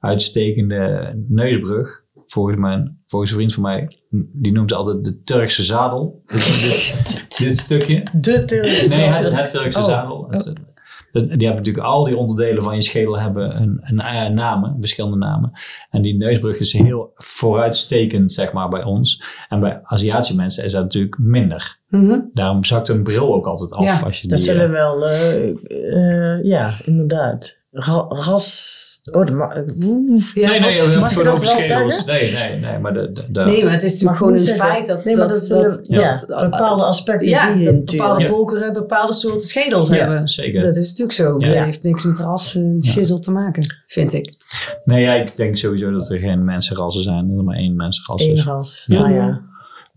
[0.06, 2.04] uitstekende neusbrug.
[2.28, 3.98] Volgens, mijn, volgens een vriend van mij,
[4.34, 6.22] die noemt ze altijd de Turkse zadel.
[6.26, 8.04] dit, dit, stukje.
[8.14, 9.34] De Turkse Nee, het, zadel.
[9.38, 9.86] het Turkse Oh.
[9.86, 10.28] zadel.
[10.30, 10.58] Het- het-
[11.12, 15.18] die hebben natuurlijk al die onderdelen van je schedel hebben een, een, eh, namen, verschillende
[15.18, 15.52] namen.
[15.90, 19.24] En die neusbrug is heel vooruitstekend, zeg maar, bij ons.
[19.50, 21.80] En bij Aziatische mensen is dat natuurlijk minder.
[21.88, 22.20] Mhm.
[22.34, 23.86] Daarom zakt een bril ook altijd af.
[23.86, 27.58] Ja, als je Dat die, zullen eh, wel, eh, ja, inderdaad.
[27.72, 28.94] Ra- ras.
[29.12, 32.04] Oh, Ja, nee, nee, was- mag gewoon dat over wel schedels.
[32.06, 32.06] zeggen?
[32.06, 34.88] Nee, nee, nee, maar de, de, de- nee, maar het is natuurlijk gewoon een feit
[34.88, 38.22] dat, Nee, dat, dat zullen- dat, ja, dat- bepaalde aspecten ja, zie je dat bepaalde
[38.22, 38.28] Ja.
[38.28, 40.28] volkeren bepaalde soorten schedels Ja, hebben.
[40.28, 40.62] zeker.
[40.62, 41.48] Dat is natuurlijk zo.
[41.48, 41.54] Ja.
[41.56, 44.34] Dat heeft niks met ras en shizzle te maken, vind ik.
[44.86, 47.28] Nee, ja, ik denk sowieso dat er geen mensenrassen zijn.
[47.28, 48.44] Dat er maar één mensenras Eén is.
[48.46, 48.86] ras.
[48.88, 49.00] Ja.
[49.00, 49.42] Nou ja.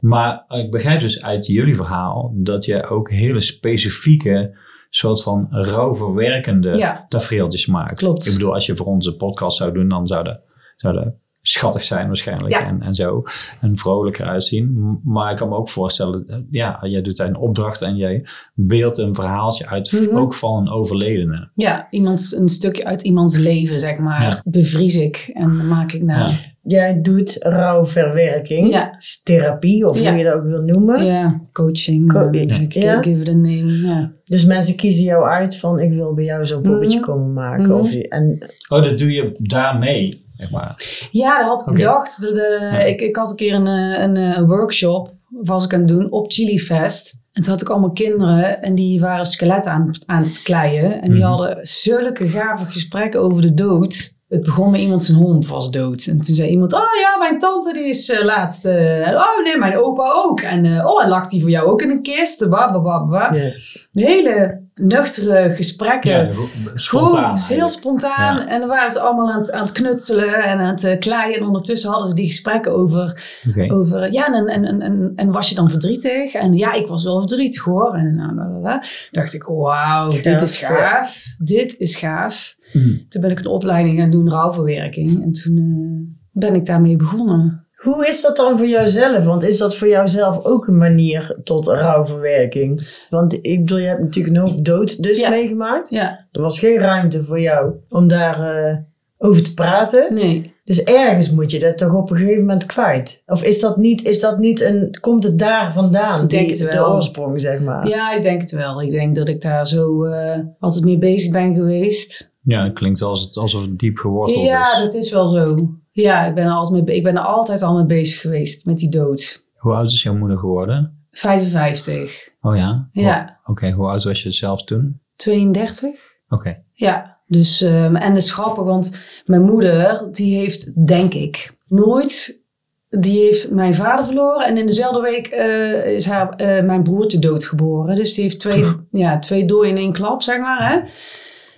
[0.00, 4.50] Maar ik begrijp dus uit jullie verhaal dat je ook hele specifieke
[4.88, 7.06] soort van rouwverwerkende Ja.
[7.08, 7.94] tafereeltjes maakt.
[7.94, 8.26] Klopt.
[8.26, 10.40] Ik bedoel, als je voor onze podcast zou doen, dan zouden,
[10.76, 12.66] zouden schattig zijn waarschijnlijk Ja.
[12.66, 13.22] en, en zo.
[13.60, 14.98] En vrolijker uitzien.
[15.04, 18.24] Maar ik kan me ook voorstellen, eh, ja, jij doet een opdracht en jij
[18.54, 20.16] beeldt een verhaaltje uit, Mhm.
[20.16, 21.48] ook van een overledene.
[21.54, 24.40] Ja, iemand, een stukje uit iemands leven, zeg maar, Ja.
[24.44, 26.18] bevries ik en maak ik na.
[26.18, 26.28] Ja.
[26.62, 30.08] Jij doet rouwverwerking, therapie of Ja.
[30.10, 31.04] hoe je dat ook wil noemen.
[31.04, 33.02] Ja, coaching, Co- eh, Ja.
[33.02, 33.72] give it a name.
[33.86, 34.12] Ja.
[34.24, 37.08] Dus mensen kiezen jou uit van ik wil bij jou zo'n poppetje Mhm.
[37.10, 37.62] komen maken.
[37.68, 37.72] Mhm.
[37.72, 38.38] Of, je- en,
[38.68, 40.82] Oh, dat doe je daarmee, zeg maar.
[41.10, 42.20] Ja, dat had ik bedacht.
[42.20, 42.78] De, de- Ja.
[42.78, 45.88] ik, ik had een keer een, eh, een, eh, een workshop, was ik aan het
[45.88, 47.14] doen, op Chili Fest.
[47.32, 51.02] En toen had ik allemaal kinderen en die waren skeletten aan, aan het kleien.
[51.02, 51.28] En die Mhm.
[51.28, 54.16] hadden zulke gave gesprekken over de dood.
[54.28, 56.06] Het begon met iemand zijn hond was dood.
[56.06, 58.64] En toen zei iemand, oh ja, mijn tante die is eh, laatst...
[58.64, 60.40] eh, oh nee, mijn opa ook.
[60.40, 62.48] En oh, en lag die voor jou ook in een kist?
[62.48, 63.34] Ba, ba, ba, ba.
[63.34, 63.50] ja.
[63.92, 66.10] Hele nuchtere gesprekken.
[66.10, 66.32] Ja,
[66.74, 67.38] spontaan.
[67.38, 68.36] Gewoon heel spontaan.
[68.36, 68.48] Ja.
[68.48, 71.36] En dan waren ze allemaal aan het, aan het knutselen en aan het eh, kleien.
[71.36, 73.22] En ondertussen hadden ze die gesprekken over...
[73.68, 76.34] Over ja, en, en, en, en, en was je dan verdrietig?
[76.34, 77.94] En ja, ik was wel verdrietig hoor.
[77.94, 78.82] En nou, nou, nou, nou.
[79.10, 81.24] dacht ik, wauw, dit is gaaf.
[81.38, 82.56] Dit is gaaf.
[82.72, 83.08] Mm.
[83.08, 85.22] Toen ben ik een opleiding gaan doen, rouwverwerking.
[85.22, 87.67] En toen eh, ben ik daarmee begonnen.
[87.78, 89.24] Hoe is dat dan voor jouzelf?
[89.24, 92.96] Want is dat voor jouzelf ook een manier tot rouwverwerking?
[93.10, 95.30] Want ik bedoel, je hebt natuurlijk een hoop dood dus Ja.
[95.30, 95.90] meegemaakt.
[95.90, 98.76] Ja, Er was geen ruimte voor jou om daar eh,
[99.18, 100.14] over te praten.
[100.14, 100.56] nee.
[100.64, 103.22] Dus ergens moet je dat toch op een gegeven moment kwijt.
[103.26, 106.22] Of is dat niet, is dat niet een, komt het daar vandaan?
[106.22, 106.94] Ik denk die- het De wel.
[106.94, 107.88] oorsprong, zeg maar.
[107.88, 108.82] Ja, ik denk het wel.
[108.82, 112.32] Ik denk dat ik daar zo eh, altijd mee bezig ben geweest.
[112.42, 114.78] Ja, dat klinkt alsof het, alsof het diep geworteld Ja, is.
[114.82, 115.68] dat is wel zo.
[116.02, 118.78] Ja, ik ben, er altijd mee, ik ben er altijd al mee bezig geweest met
[118.78, 119.46] die dood.
[119.56, 121.06] Hoe oud is jouw moeder geworden?
[121.10, 122.28] 55.
[122.40, 122.88] Oh ja?
[122.92, 125.00] Ja, Oké, hoe oud was je zelf toen?
[125.16, 125.94] 32.
[126.28, 126.62] Oké.
[126.72, 132.40] Ja, dus, ehm, en dat is grappig, want mijn moeder, die heeft, denk ik, nooit,
[132.88, 134.46] die heeft mijn vader verloren.
[134.46, 137.96] En in dezelfde week eh, is haar, eh, mijn broertje doodgeboren.
[137.96, 140.70] Dus die heeft twee, ja, twee dooien in één klap, zeg maar.
[140.70, 140.80] Hè?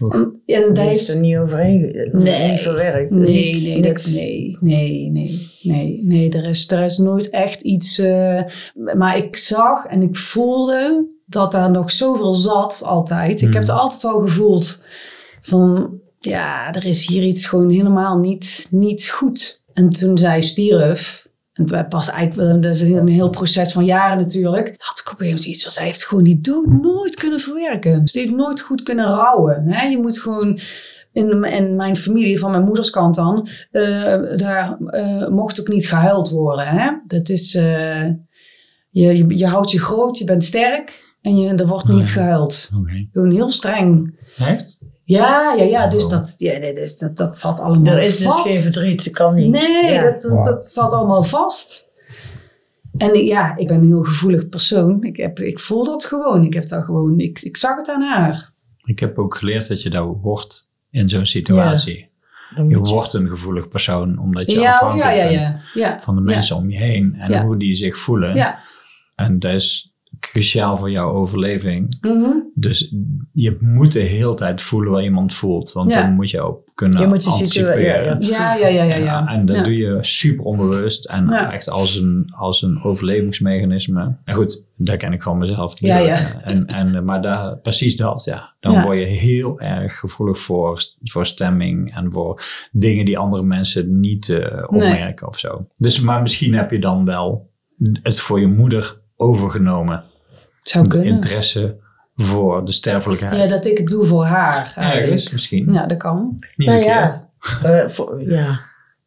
[0.09, 2.51] En, en daar is er niet overheen, Nee.
[2.51, 3.11] niet verwerkt.
[3.15, 4.15] Nee, Niets- nee, niks.
[4.15, 6.31] nee, nee, nee, nee, nee.
[6.31, 7.99] Er is, er is nooit echt iets.
[7.99, 8.43] eh,
[8.97, 13.41] maar ik zag en ik voelde dat daar nog zoveel zat altijd.
[13.43, 13.79] Ik heb het Hmm.
[13.81, 14.83] altijd al gevoeld
[15.41, 19.63] van, ja, er is hier iets gewoon helemaal niet, niet goed.
[19.73, 21.29] En toen zij stierf,
[21.61, 25.21] en wij pas eigenlijk, dat is een heel proces van jaren natuurlijk, had ik op
[25.21, 28.09] een gegeven moment iets van, zij heeft gewoon die dood nooit kunnen verwerken.
[28.09, 29.65] Ze heeft nooit goed kunnen rouwen.
[29.67, 29.87] Hè?
[29.87, 30.61] Je moet gewoon
[31.13, 35.89] in, in mijn familie, van mijn moeders kant dan, eh, daar eh, mocht ook niet
[35.89, 36.67] gehuild worden.
[36.67, 36.91] Hè?
[37.07, 38.05] Dat is, eh,
[38.91, 42.09] je, je, je houdt je groot, je bent sterk en je, er wordt Oh, niet
[42.09, 42.13] ja.
[42.13, 42.71] gehuild.
[42.81, 43.09] Oké.
[43.13, 44.19] Gewoon heel streng.
[44.39, 44.79] Echt?
[45.11, 45.87] Ja, ja, ja.
[45.87, 49.13] Dus dat, ja, nee, dus dat, dat zat allemaal Er is dus geen verdriet, dat
[49.13, 49.51] kan niet.
[49.51, 50.01] Nee, Ja.
[50.01, 51.85] dat, dat, zat allemaal vast.
[52.97, 55.03] En ja, ik ben een heel gevoelig persoon.
[55.03, 56.45] Ik, heb, ik voel dat gewoon.
[56.45, 58.51] Ik, heb dat gewoon ik, ik zag het aan haar.
[58.85, 62.09] Ik heb ook geleerd dat je dat wordt in zo'n situatie.
[62.69, 65.61] Je wordt een gevoelig persoon omdat je Ja, afhankelijk ja, ja, bent ja.
[65.75, 66.01] ja.
[66.01, 67.45] van de mensen om je heen en Ja.
[67.45, 68.35] hoe die zich voelen.
[68.35, 68.59] Ja.
[69.15, 69.90] En dat is
[70.21, 71.97] cruciaal voor jouw overleving.
[72.01, 72.31] Mhm.
[72.55, 72.95] Dus
[73.33, 75.73] je moet de hele tijd voelen wat iemand voelt.
[75.73, 76.03] Want Ja.
[76.03, 77.83] dan moet je ook kunnen Je moet je anticiperen.
[77.83, 78.57] ja, Ja, ja.
[78.57, 78.95] ja, ja, ja.
[78.97, 79.27] Ja, ja.
[79.29, 79.63] en dat Ja.
[79.63, 81.53] doe je super onbewust en Ja.
[81.53, 84.17] echt als een, als een overlevingsmechanisme.
[84.25, 85.81] En goed, dat ken ik van mezelf.
[85.81, 86.43] Ja, ja.
[86.43, 88.55] En, en, maar daar, precies dat, ja.
[88.61, 88.83] Dan Ja.
[88.85, 92.43] word je heel erg gevoelig voor, voor stemming en voor
[92.73, 95.67] dingen die andere mensen niet eh, opmerken of zo.
[95.77, 97.51] Dus, maar misschien heb je dan wel
[98.03, 100.05] het voor je moeder overgenomen.
[100.63, 101.09] Zou De kunnen.
[101.09, 101.77] interesse
[102.15, 103.51] voor de sterfelijkheid.
[103.51, 104.73] Ja, dat ik het doe voor haar.
[104.77, 105.73] Ergens misschien.
[105.73, 106.37] Ja, dat kan.
[106.57, 107.11] Niet Nou ja.
[107.13, 107.29] verkeerd.
[107.85, 108.61] Eh, voor- ja.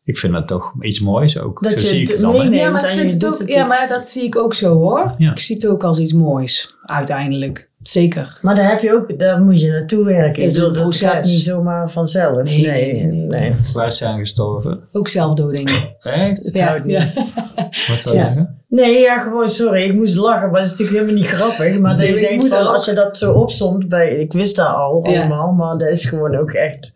[0.06, 1.64] Ik vind dat toch iets moois ook.
[1.64, 2.51] Dat Zo je zie ik het dan.
[2.51, 3.68] ja, maar, ik en vind je het doet ook, het ja, ook.
[3.68, 5.16] maar dat zie ik ook zo hoor.
[5.18, 5.32] Ja.
[5.32, 6.76] Ik zie het ook als iets moois.
[6.82, 7.70] Uiteindelijk.
[7.82, 8.39] Zeker.
[8.41, 10.43] Maar daar heb je ook, daar moet je naartoe werken.
[10.43, 11.10] Is bedoel, dat proces.
[11.10, 12.43] gaat niet zomaar vanzelf.
[12.43, 13.56] Nee, Nee, nee, nee.
[13.74, 14.80] Waar zijn gestorven?
[14.91, 15.70] Ook zelfdoding.
[15.99, 16.45] Echt?
[16.45, 16.95] Het houdt niet.
[16.95, 17.12] ja.
[17.88, 18.26] Wat wil je Ja.
[18.26, 18.62] zeggen?
[18.74, 19.82] Nee, ja, gewoon sorry.
[19.84, 21.80] Ik moest lachen, maar dat is natuurlijk helemaal niet grappig.
[21.80, 24.76] Maar dat Nee, je denkt van, als je dat zo opzomt bij, ik wist dat
[24.76, 25.20] al Ja.
[25.20, 26.96] allemaal, maar dat is gewoon ook echt,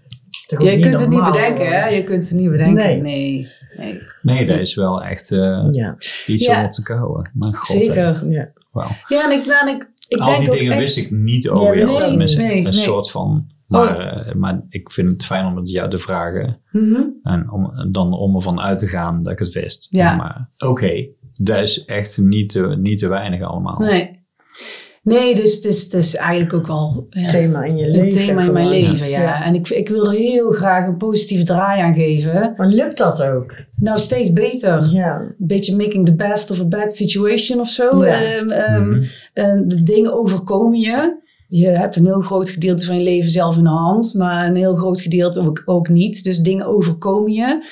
[0.53, 1.87] ook Je kunt het niet bedenken, hè?
[1.87, 2.75] Je kunt het niet bedenken.
[2.75, 3.01] Nee.
[3.01, 3.47] Nee.
[3.77, 4.01] nee.
[4.21, 6.59] Nee, dat is wel echt eh, Ja, iets Ja.
[6.59, 7.31] om op te kouwen.
[7.33, 7.67] Mijn god.
[7.83, 8.25] Zeker.
[8.29, 8.49] ja.
[8.71, 8.89] Wauw.
[9.07, 10.81] Ja, en ik, nou, en ik, ik Al denk die ook dingen echt...
[10.81, 11.97] wist ik niet over Ja, jou.
[11.97, 12.73] nee, tenminste, nee, een nee.
[12.73, 13.55] soort van...
[13.67, 16.59] Maar, eh, maar ik vind het fijn om het jou te vragen.
[16.71, 17.01] Mhm.
[17.23, 19.87] En om, dan om ervan uit te gaan dat ik het wist.
[19.89, 20.15] Ja.
[20.15, 21.05] Maar oké,
[21.37, 23.79] dat is echt niet te, niet te weinig allemaal.
[23.79, 24.15] Nee.
[25.03, 28.25] Nee, dus het is, het is eigenlijk ook wel ja, Thema in je een leven.
[28.25, 28.81] thema in mijn gewoon.
[28.81, 29.09] leven.
[29.09, 29.21] Ja.
[29.21, 29.43] Ja.
[29.43, 32.53] En ik, ik wil er heel graag een positieve draai aan geven.
[32.57, 33.55] Maar lukt dat ook?
[33.75, 34.89] Nou, steeds beter.
[34.91, 35.19] Ja.
[35.19, 38.05] Een beetje making the best of a bad situation of zo.
[38.05, 38.21] Ja.
[38.21, 39.67] Ehm, ehm, Mhm.
[39.67, 41.25] de dingen overkomen je.
[41.47, 44.55] Je hebt een heel groot gedeelte van je leven zelf in de hand, maar een
[44.55, 46.23] heel groot gedeelte ook, ook niet.
[46.23, 47.65] Dus dingen overkomen je.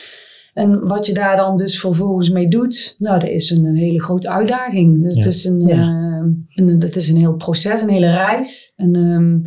[0.56, 4.04] En wat je daar dan dus vervolgens mee doet, nou, dat is een, een hele
[4.04, 5.04] grote uitdaging.
[5.04, 5.26] Het, Ja.
[5.26, 5.74] is een, Ja.
[5.74, 8.74] ehm, een, het is een heel proces, een hele reis.
[8.76, 9.40] En ehm,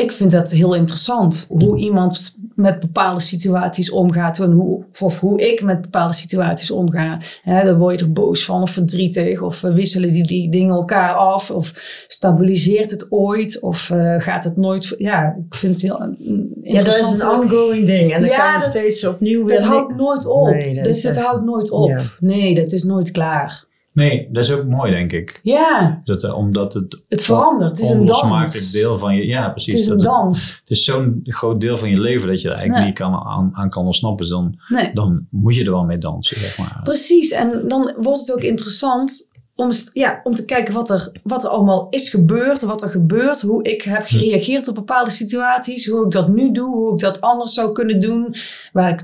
[0.00, 1.46] ik vind dat heel interessant.
[1.48, 4.38] Hoe iemand met bepaalde situaties omgaat.
[4.38, 7.18] En hoe, of hoe ik met bepaalde situaties omga.
[7.42, 9.42] Hè, dan word je er boos van of verdrietig.
[9.42, 11.50] Of eh, wisselen die, die dingen elkaar af.
[11.50, 11.72] Of
[12.06, 13.60] stabiliseert het ooit.
[13.60, 14.94] Of eh, gaat het nooit...
[14.98, 18.12] Ja, ik vind het heel mm, ja, dat is een ongoing ding.
[18.12, 19.58] En dan Ja, kan je steeds opnieuw weer...
[19.58, 20.46] Dat houdt nooit op.
[20.46, 21.88] Nee, dat dus het houdt nooit op.
[21.88, 22.02] Ja.
[22.18, 23.68] Nee, dat is nooit klaar.
[24.00, 25.40] Nee, dat is ook mooi, denk ik.
[25.42, 27.70] Ja, Dat, eh, omdat het het verandert.
[27.70, 28.72] Het is een dans.
[28.72, 29.26] deel van je...
[29.26, 29.72] Ja, precies.
[29.72, 30.58] Het is een dat dans.
[30.60, 32.88] het is zo'n groot deel van je leven dat je er eigenlijk Ja.
[32.88, 34.18] niet kan, aan, aan kan ontsnappen.
[34.24, 34.90] Dus dan, Nee.
[34.94, 36.80] dan moet je er wel mee dansen, zeg maar.
[36.82, 41.44] Precies, en dan wordt het ook interessant om, ja, om te kijken wat er, wat
[41.44, 46.04] er allemaal is gebeurd, wat er gebeurt, hoe ik heb gereageerd op bepaalde situaties, hoe
[46.04, 48.34] ik dat nu doe, hoe ik dat anders zou kunnen doen,
[48.72, 49.00] waar ik,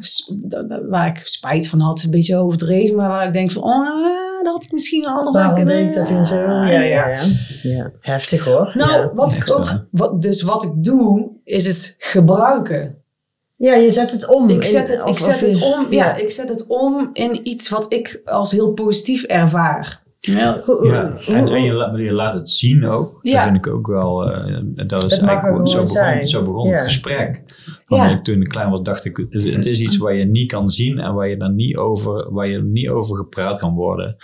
[0.89, 4.55] waar ik spijt van had, een beetje overdreven, maar waar ik denk van, oh, dat
[4.55, 6.35] had ik misschien anders aan Waarom deed ik dat in zo?
[6.35, 7.17] Ja, ja, ja.
[7.63, 7.91] ja.
[8.01, 8.73] Heftig hoor.
[8.75, 9.11] Nou, ja.
[9.15, 13.03] wat ik ook, wat, dus wat ik doe, is het gebruiken.
[13.53, 14.49] ja, je zet het om.
[14.51, 17.93] Ik zet het, ik zet het om, ja, ik zet het om in iets wat
[17.93, 20.03] ik als heel positief ervaar.
[20.21, 20.57] Ja.
[21.27, 23.19] En, en je, laat- je laat het zien ook.
[23.23, 23.33] Ja.
[23.33, 24.31] Dat vind ik ook wel.
[24.33, 24.57] eh,
[24.87, 27.43] dat is eigenlijk zo begon, zo begon het gesprek.
[27.87, 28.09] Want Ja.
[28.17, 30.99] ik, toen ik klein was, dacht ik: het is iets waar je niet kan zien
[30.99, 34.17] en waar je dan niet over, waar je niet over gepraat kan worden.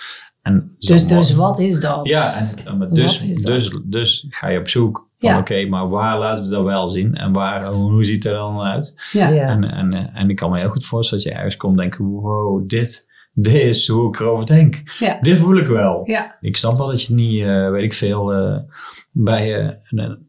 [0.42, 2.00] En Dus, dus wat is dat?
[2.08, 3.42] Ja, en, en maar dus, dat?
[3.44, 5.38] dus, dus ga je op zoek van Ja.
[5.38, 7.14] oké, maar waar laten we dan wel zien?
[7.14, 8.94] En waar, hoe ziet het er dan uit?
[9.12, 9.28] Ja.
[9.28, 9.46] Ja.
[9.48, 12.04] En, en, eh, en ik kan me heel goed voorstellen dat je ergens komt denken,
[12.04, 14.82] wow, dit, dit is hoe ik erover denk.
[14.98, 15.18] Ja.
[15.20, 16.00] Dit voel ik wel.
[16.04, 16.36] Ja.
[16.40, 18.56] Ik snap wel dat je niet, eh, weet ik veel, eh,
[19.16, 20.26] bij eh, een,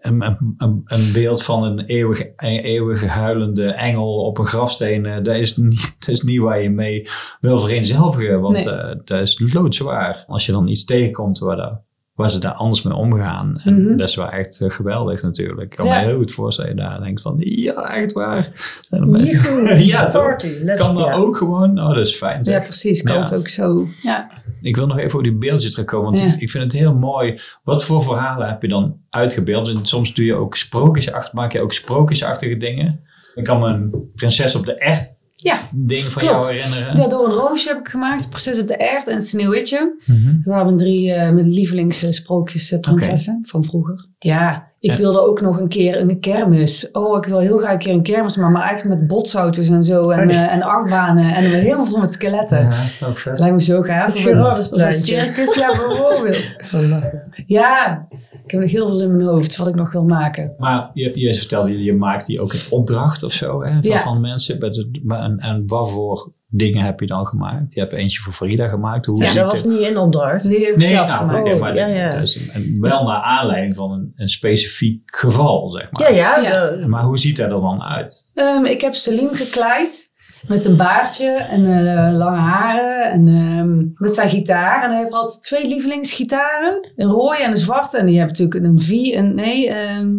[0.00, 5.34] een, een, een, beeld van een eeuwig, een eeuwig huilende engel op een grafsteen, dat,
[5.36, 7.02] is niet, dat is niet waar je mee
[7.40, 8.40] wil vereenzelvigen.
[8.40, 8.96] Want Nee.
[9.04, 10.24] dat is loodzwaar.
[10.26, 11.80] Als je dan iets tegenkomt waar, dat-
[12.14, 13.60] waar ze daar anders mee omgaan.
[13.64, 13.96] En Mhm.
[13.96, 15.70] dat is wel echt eh, geweldig natuurlijk.
[15.70, 16.00] Ik kan Ja.
[16.00, 18.50] me heel goed voorstellen dat je daar denkt van, ja, echt waar.
[19.78, 20.22] Ja, toch?
[20.22, 20.64] party.
[20.64, 21.14] Kan dat ja.
[21.14, 21.80] ook gewoon?
[21.80, 22.40] Oh, dat is fijn.
[22.42, 23.02] Ja, precies.
[23.02, 23.20] Kan Ja.
[23.20, 23.86] het ook zo.
[24.02, 24.30] Ja.
[24.60, 26.40] Ik wil nog even over die beeldjes terugkomen, want Ja.
[26.40, 27.38] ik vind het heel mooi.
[27.64, 29.68] Wat voor verhalen heb je dan uitgebeeld?
[29.68, 33.00] En soms doe je ook sprookjesachtig, maak je ook sprookjesachtige dingen.
[33.34, 36.42] Ik kan me een prinses op de echt Ja, ding van klopt.
[36.42, 36.96] jou herinneren.
[36.96, 38.28] ja, door een roosje heb ik gemaakt.
[38.30, 39.96] Prinses op de Ert en Sneeuwwitje.
[40.06, 40.26] Mhm.
[40.44, 44.06] We waren drie uh, mijn lievelingssprookjesprinsessen van vroeger.
[44.18, 44.96] Ja, ik Ja.
[44.96, 46.90] wilde ook nog een keer een kermis.
[46.90, 49.82] Oh, ik wil heel graag een keer een kermis, maar, maar eigenlijk met botsauto's en
[49.82, 50.00] zo.
[50.10, 50.36] En, Oh, nee.
[50.36, 51.34] eh, en achtbanen.
[51.34, 52.68] En helemaal vol met skeletten.
[53.00, 53.38] Ja, ook vet.
[53.38, 54.26] Lijkt me zo gaaf.
[54.26, 56.56] Een- circus, ja, bijvoorbeeld.
[57.46, 58.06] Ja,
[58.44, 60.54] ik heb nog heel veel in mijn hoofd wat ik nog wil maken.
[60.58, 63.80] Maar je, je vertelde, je, je maakt die ook in opdracht of zo hè, van,
[63.90, 63.98] Ja.
[63.98, 64.60] van mensen.
[65.08, 67.74] En, en wat voor dingen heb je dan gemaakt?
[67.74, 69.06] Je hebt eentje voor Farida gemaakt.
[69.06, 70.48] Hoe Ja, dat het- was niet in opdracht.
[70.48, 71.54] Die heb ik Nee, zelf nou, gemaakt.
[71.54, 72.10] Oh, maar ja, dat- ja.
[72.10, 76.12] dat is een- wel naar aanleiding van een, een specifiek geval, zeg maar.
[76.14, 76.68] Ja, ja.
[76.78, 76.86] Ja.
[76.86, 78.30] Maar hoe ziet dat er dan uit?
[78.34, 80.08] Ehm, ik heb Salim gekleid
[80.46, 84.84] met een baardje en eh, lange haren en ehm, met zijn gitaar.
[84.84, 87.98] En hij heeft altijd twee lievelingsgitaren, een rode en een zwarte.
[87.98, 90.10] En die hebben natuurlijk een V, een, nee, ehm,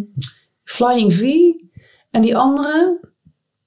[0.63, 1.21] Flying V.
[2.11, 2.99] En die andere,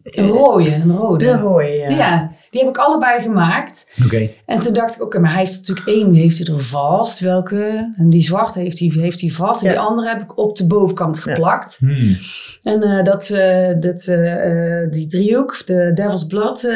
[0.02, 1.24] een rode, een rode.
[1.24, 1.88] De rode, ja.
[1.88, 2.32] ja.
[2.54, 3.92] Die heb ik allebei gemaakt.
[4.04, 4.30] Oké.
[4.46, 7.20] En toen dacht ik, oké, maar hij heeft natuurlijk één, heeft hij er vast.
[7.20, 7.92] Welke?
[7.98, 9.62] En die zwarte heeft hij, heeft hij vast.
[9.62, 9.74] En Ja.
[9.74, 11.32] die andere heb ik op de bovenkant Ja.
[11.32, 11.76] geplakt.
[11.80, 12.16] Hmm.
[12.62, 16.68] En eh, dat, eh, dat, eh, eh, die driehoek, de Devil's Blood,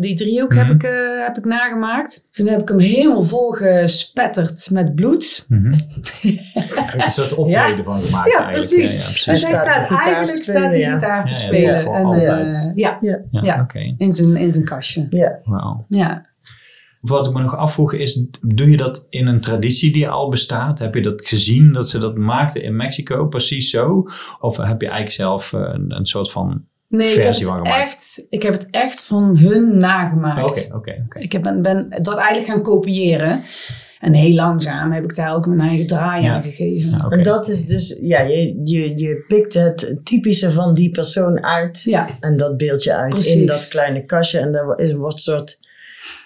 [0.00, 0.74] die driehoek heb, Mhm.
[0.74, 0.90] ik, eh,
[1.26, 2.26] heb ik nagemaakt.
[2.30, 5.44] Toen heb ik hem helemaal vol gespetterd met bloed.
[5.48, 5.72] Mhm.
[6.96, 8.68] Een soort optreden van gemaakt Ja, eigenlijk.
[8.76, 8.94] precies.
[8.94, 9.24] Ja, ja, precies.
[9.24, 10.92] Hij Dus hij staat staat, de gitaar te eigenlijk spelen, staat die ja.
[10.92, 11.80] gitaar te Ja, ja, spelen.
[11.80, 12.54] voor en, altijd.
[12.54, 13.18] eh, ja, Ja.
[13.30, 13.60] Ja, Ja.
[13.62, 13.94] oké.
[13.98, 14.80] in zijn, in zijn kastje.
[15.10, 15.38] Ja.
[15.44, 15.84] Wauw.
[15.88, 16.26] Ja.
[17.00, 20.78] Wat ik me nog afvroeg is, doe je dat in een traditie die al bestaat?
[20.78, 24.06] Heb je dat gezien dat ze dat maakten in Mexico, precies zo?
[24.40, 26.64] Of heb je eigenlijk zelf eh, een, een soort van...
[26.88, 27.82] Nee, ik heb, Versie het van gemaakt.
[27.82, 30.50] echt, ik heb het echt van hun nagemaakt.
[30.50, 31.18] Oké, oké, oké.
[31.18, 33.42] Ik heb, ben, ben dat eigenlijk gaan kopiëren.
[34.02, 36.34] En heel langzaam heb ik daar ook mijn eigen draai Ja.
[36.34, 36.90] aan gegeven.
[36.90, 37.08] Ja.
[37.08, 41.82] En dat is dus, ja, je, je, je pikt het typische van die persoon uit.
[41.82, 43.34] Ja, En dat beeld je uit Precies.
[43.34, 44.38] in dat kleine kastje.
[44.38, 45.58] En daar is, wordt een soort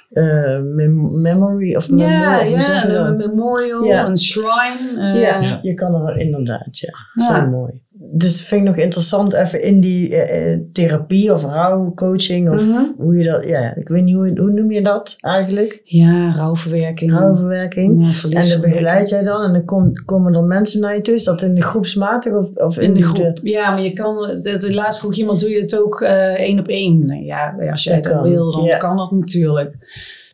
[0.09, 0.25] eh,
[0.63, 4.07] mem- memory of memory, Ja, of ja, een memorial, Ja.
[4.09, 4.95] een shrine.
[4.99, 5.59] eh, Ja, Ja.
[5.63, 6.93] je kan er wel inderdaad, ja.
[7.15, 7.41] Ja.
[7.41, 7.81] Zo mooi.
[8.13, 12.67] Dus dat vind ik nog interessant even in die eh, eh, therapie of rouwcoaching of
[12.67, 12.83] Mhm.
[12.99, 15.81] hoe je dat, ja, ik weet niet hoe, hoe noem je dat eigenlijk?
[15.85, 17.11] Ja, rouwverwerking.
[17.13, 18.05] Rouwverwerking.
[18.05, 21.15] Ja, En dan begeleid jij dan en dan kom- komen er mensen naar je toe.
[21.15, 23.39] Is dat in de groepsmatig of, of In de groep.
[23.43, 26.69] Ja, maar je kan, de laatst vroeg iemand, doe je het ook eh, één op
[26.69, 27.25] één?
[27.25, 28.77] Ja, als jij Dat wil, dan ja.
[28.77, 29.75] kan dat natuurlijk.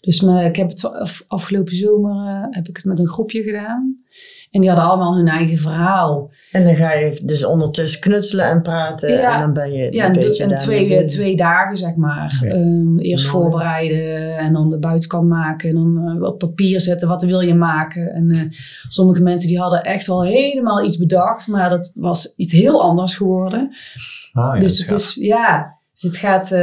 [0.01, 3.97] Dus maar, ik heb het af- afgelopen zomer heb ik het met een groepje gedaan.
[4.53, 6.31] En die hadden allemaal hun eigen verhaal.
[6.53, 9.13] En dan ga je dus ondertussen knutselen en praten.
[9.13, 9.35] Ja.
[9.35, 11.11] En dan ben je Ja, een beetje en twee, bezig.
[11.11, 12.39] twee dagen, zeg maar.
[12.45, 12.51] Ja.
[12.51, 13.37] Ehm, eerst Mooi.
[13.43, 15.69] voorbereiden en dan de buitenkant maken.
[15.69, 18.13] En dan eh, op papier zetten, wat wil je maken.
[18.15, 18.41] En eh,
[18.89, 21.49] sommige mensen die hadden echt wel helemaal iets bedacht.
[21.49, 23.77] Maar dat was iets heel anders geworden.
[24.33, 26.61] Ah, ja, dus het is, ja, dus het gaat, eh,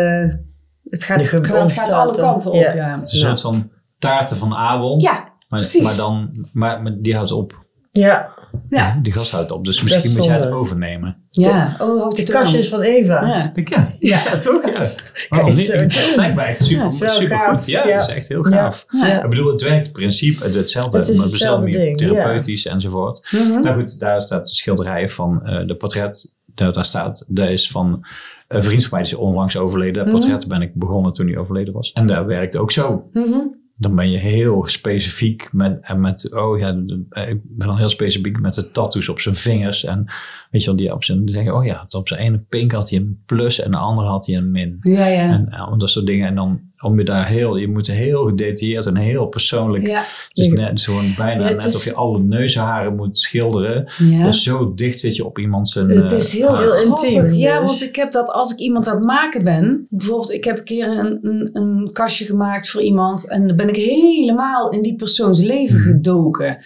[0.90, 2.62] het gaat, het gaat, het gaat ontstaat alle kanten op.
[2.62, 2.74] Ja.
[2.74, 3.70] Ja, Het is een soort van
[4.00, 5.00] taarten van Abel.
[5.00, 5.12] ja,
[5.50, 5.84] maar, precies.
[5.84, 7.68] maar, dan, maar, maar die houdt op.
[7.92, 8.30] Ja,
[8.70, 9.00] ja.
[9.02, 9.66] Die gast houdt op.
[9.66, 11.18] Dus Dat misschien is moet jij het overnemen.
[11.30, 11.76] ja.
[11.82, 13.26] Oh, de kastjes van Eva.
[13.28, 13.52] Ja.
[13.66, 14.64] Ja, ja, toch?
[14.70, 14.86] Ja.
[15.30, 15.92] Kan Oh, zo doen.
[16.16, 17.50] lijkt mij echt super, Ja, super gaaf.
[17.50, 17.66] goed.
[17.66, 17.94] Ja, Ja.
[17.98, 18.86] dat is echt heel gaaf.
[18.88, 19.24] Ja.
[19.24, 20.98] Ik bedoel, het werkt in principe hetzelfde.
[20.98, 21.96] Het maar hetzelfde ja.
[21.96, 23.28] therapeutisch enzovoort.
[23.32, 23.62] Mhm.
[23.62, 26.34] Nou goed, daar staat de schilderij van eh, de portret.
[26.46, 28.06] Daar, daar staat, dat is van
[28.48, 29.94] een vriend van mij die is onlangs overleden.
[29.94, 30.16] Dat Mhm.
[30.16, 31.92] portret ben ik begonnen toen hij overleden was.
[31.92, 33.10] En daar werkt ook zo.
[33.14, 33.38] Mhm.
[33.82, 37.90] Dan ben je heel specifiek met, en met, oh ja, eh, ik ben dan heel
[37.90, 39.84] specifiek met de tattoos op zijn vingers.
[39.84, 40.06] En
[40.52, 42.72] weet je wel, die op zijn, dan zeg je, oh ja, op zijn ene pink
[42.72, 44.78] had hij een plus en de andere had hij een min.
[44.82, 45.30] Ja, ja.
[45.30, 46.28] En eh, dat soort dingen.
[46.28, 49.88] En dan om je daar heel, je moet heel gedetailleerd en heel persoonlijk.
[49.88, 50.00] ja.
[50.00, 53.92] Het is net gewoon bijna het net is- of je alle neuzenharen moet schilderen.
[53.98, 54.26] ja.
[54.26, 55.90] Dus zo dicht zit je op iemand zijn.
[55.90, 56.62] Het eh, is heel, haar.
[56.62, 57.70] Heel intiem, Ja, dus.
[57.70, 59.88] want ik heb dat als ik iemand aan het maken ben.
[59.90, 63.30] Bijvoorbeeld, ik heb een keer een, een, een kastje gemaakt voor iemand.
[63.30, 65.88] En dan ben ik helemaal in die persoons leven Mhm.
[65.88, 66.58] gedoken.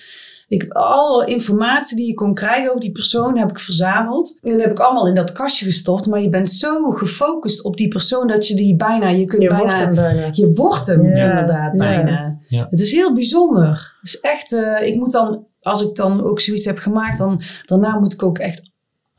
[0.47, 4.39] Ik heb alle informatie die je kon krijgen over die persoon heb ik verzameld.
[4.41, 6.07] En dat heb ik allemaal in dat kastje gestopt.
[6.07, 9.09] Maar je bent zo gefocust op die persoon dat je die bijna...
[9.09, 9.63] Je kunt Je bijna...
[9.63, 10.27] wordt hem bijna.
[10.31, 11.77] Je wordt hem Ja, inderdaad ja.
[11.77, 12.37] bijna.
[12.47, 12.67] Ja.
[12.69, 13.95] Het is heel bijzonder.
[14.01, 17.41] Het is echt, eh, ik moet dan, als ik dan ook zoiets heb gemaakt, dan
[17.65, 18.72] daarna moet ik ook echt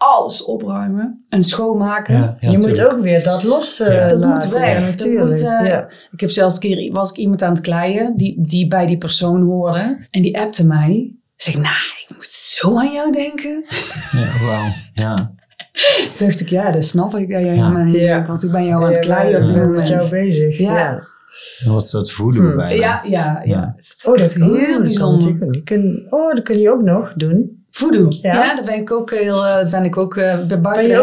[0.04, 2.14] alles opruimen en schoonmaken.
[2.16, 4.08] Ja, ja, je moet ook weer dat los eh, Ja.
[4.08, 4.50] Dat moet laten.
[4.50, 4.94] weg.
[4.96, 5.88] Dat moet, eh, ja.
[6.12, 8.98] Ik heb zelfs een keer, was ik iemand aan het kleien die, die bij die
[8.98, 9.98] persoon hoorde.
[10.10, 11.14] En die appte mij.
[11.36, 11.74] Zeg, nou,
[12.08, 13.64] ik moet zo aan jou denken.
[14.12, 14.72] Ja, wauw.
[14.92, 15.32] Ja.
[16.16, 17.28] Toen dacht ik, ja, dat snap ik.
[17.28, 17.68] Ja, ja, Ja.
[17.68, 18.26] maar- Ja.
[18.26, 19.80] Want ik ben jou aan het kleien op ik dit ben moment.
[19.80, 20.58] met jou bezig.
[20.58, 20.78] Ja.
[20.78, 21.02] Ja.
[21.72, 22.56] Wat soort voeden Hmm.
[22.56, 22.74] bijna.
[22.74, 23.42] Ja, ja, ja.
[23.44, 23.74] Ja.
[23.78, 25.30] Is Oh, dat echt heel heel bijzonder.
[26.10, 27.63] oh, dat kun je ook nog doen.
[27.76, 28.06] Voodoo.
[28.08, 28.32] Ja.
[28.34, 28.54] Ja.
[28.54, 30.96] daar ben ik ook heel, eh, ben ik ook eh, bij buiten Ben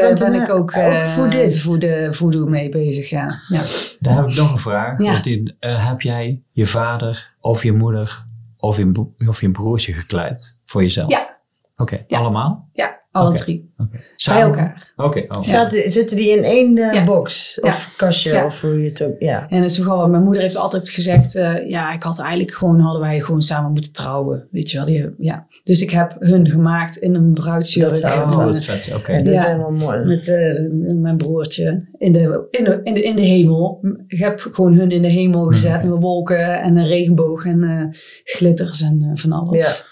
[0.00, 1.62] eh, ben ik ook, ook voodist?
[1.62, 3.40] voor de voodoo mee bezig, ja.
[3.48, 3.62] ja.
[4.00, 4.98] Daar heb ik nog een vraag.
[5.02, 5.10] Ja.
[5.12, 9.92] Want die, eh, heb jij je vader of je moeder of je, of je broertje
[9.92, 11.10] gekleid voor jezelf?
[11.10, 11.36] Ja.
[11.76, 12.18] Oké, Ja.
[12.18, 12.68] allemaal?
[12.72, 13.72] Ja, alle drie.
[13.76, 14.00] Oké.
[14.26, 14.92] Bij elkaar.
[14.96, 15.68] Oké, oh.
[15.86, 17.04] Zitten die in één eh, Ja.
[17.04, 17.60] box?
[17.60, 18.32] Of kastje?
[18.32, 18.44] Ja.
[18.44, 19.14] Of hoe je het ook...
[19.18, 19.48] Ja.
[19.48, 22.80] En dat is wat mijn moeder heeft altijd gezegd, eh, ja, ik had eigenlijk gewoon,
[22.80, 24.86] hadden wij gewoon samen moeten trouwen, weet je wel.
[24.86, 25.46] Die, ja.
[25.68, 27.88] Dus ik heb hun gemaakt in een bruidsjurk.
[27.88, 28.92] Dat zou Oh, wat vet.
[28.96, 29.12] Oké.
[29.12, 29.46] Ja, dat is Ja.
[29.46, 30.04] helemaal mooi.
[30.04, 33.80] met eh, mijn broertje in de, in, de, in, de, in de hemel.
[34.06, 35.82] Ik heb gewoon hun in de hemel gezet.
[35.82, 35.92] Mhm.
[35.92, 39.84] Met wolken en een regenboog en eh, glitters en van alles.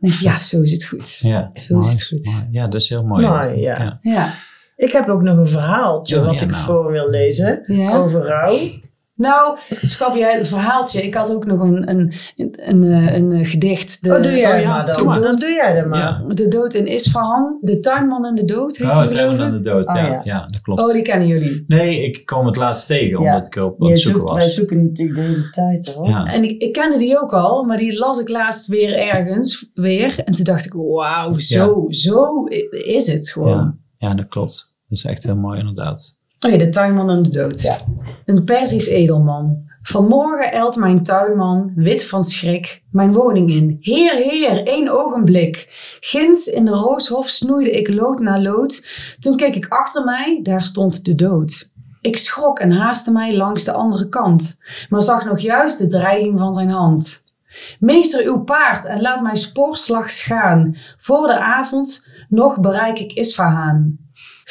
[0.00, 1.18] Ik, ja, zo is het goed.
[1.18, 2.24] Ja, Zo mooi, is het goed.
[2.24, 2.46] mooi.
[2.50, 3.26] Ja, dat is heel mooi.
[3.26, 3.98] Mooi, ja.
[4.02, 4.34] Ja.
[4.76, 6.62] Ik heb ook nog een verhaaltje Oh, wat ja, ik nou.
[6.64, 7.60] voor wil lezen.
[7.62, 7.96] ja.
[7.96, 8.56] Over rouw.
[9.20, 11.02] Nou, schrap jij een verhaaltje.
[11.02, 14.04] Ik had ook nog een, een, een, een, eh, een, eh, gedicht.
[14.04, 15.22] De, oh, doe jij oh ja, maar dan.
[15.22, 15.98] Dan doe jij dat maar.
[15.98, 16.34] Ja.
[16.34, 17.58] de dood in Isfahan.
[17.60, 19.38] De tuinman en de dood heet Oh, einde ik?
[19.38, 19.88] van de dood.
[19.88, 20.06] Oh, ja.
[20.06, 20.20] ja.
[20.24, 20.46] Ja.
[20.46, 20.80] dat klopt.
[20.80, 21.64] Oh, die kennen jullie.
[21.66, 23.30] Nee, ik kwam het laatst tegen Ja.
[23.34, 24.54] omdat ik Je het zoeken zoekt, wij was.
[24.54, 26.08] zoeken natuurlijk de hele tijd hoor.
[26.08, 26.24] Ja.
[26.26, 30.18] En ik, ik kende die ook al, maar die las ik laatst weer ergens weer.
[30.24, 33.78] En toen dacht ik, wauw, zo, zo is het gewoon.
[33.98, 34.08] Ja.
[34.08, 34.74] ja, dat klopt.
[34.88, 36.18] Dat is echt heel mooi inderdaad.
[36.46, 37.60] Oh ja, de tuinman en de dood.
[37.60, 37.76] Ja.
[38.24, 39.68] Een Perzisch edelman.
[39.82, 43.76] Vanmorgen elt mijn tuinman, wit van schrik, mijn woning in.
[43.80, 45.66] Heer, heer, één ogenblik.
[46.00, 48.86] Ginds in de rooshof snoeide ik lood na lood.
[49.18, 51.70] Toen keek ik achter mij, daar stond de dood.
[52.00, 56.38] Ik schrok en haastte mij langs de andere kant, maar zag nog juist de dreiging
[56.38, 57.24] van zijn hand.
[57.78, 60.76] Meester uw paard en laat mij spoorslags gaan.
[60.96, 63.98] Voor de avond nog bereik ik Isfahaan.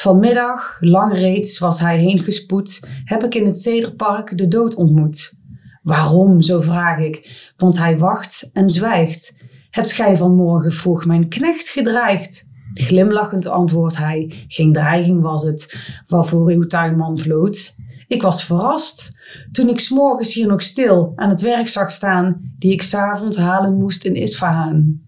[0.00, 5.34] Vanmiddag, lang reeds was hij heen gespoed, heb ik in het Cederpark de dood ontmoet.
[5.82, 9.44] Waarom, zo vraag ik, want hij wacht en zwijgt.
[9.70, 12.48] Hebt gij vanmorgen vroeg mijn knecht gedreigd?
[12.74, 15.76] Glimlachend antwoordt hij, geen dreiging was het,
[16.06, 17.74] waarvoor uw tuinman vloot.
[18.06, 19.12] Ik was verrast
[19.52, 23.74] toen ik s'morgens hier nog stil aan het werk zag staan, die ik s'avonds halen
[23.74, 25.00] moest in Isfahan.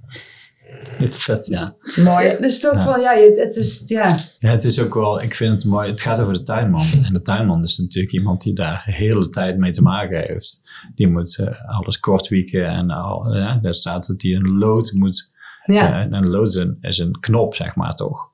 [1.10, 1.74] Vet, ja.
[2.04, 2.36] Mooi.
[2.40, 2.84] Dus toch Ja.
[2.84, 4.50] wel, ja, het is, ja, ja.
[4.50, 5.90] Het is ook wel, ik vind het mooi.
[5.90, 6.86] Het gaat over de tuinman.
[7.04, 10.60] En de tuinman is natuurlijk iemand die daar de hele tijd mee te maken heeft.
[10.94, 15.30] Die moet eh, alles kortwieken en al, ja, daar staat dat hij een lood moet
[15.64, 15.74] ja.
[15.88, 18.30] Ja, een lood is een, is een knop, zeg maar toch?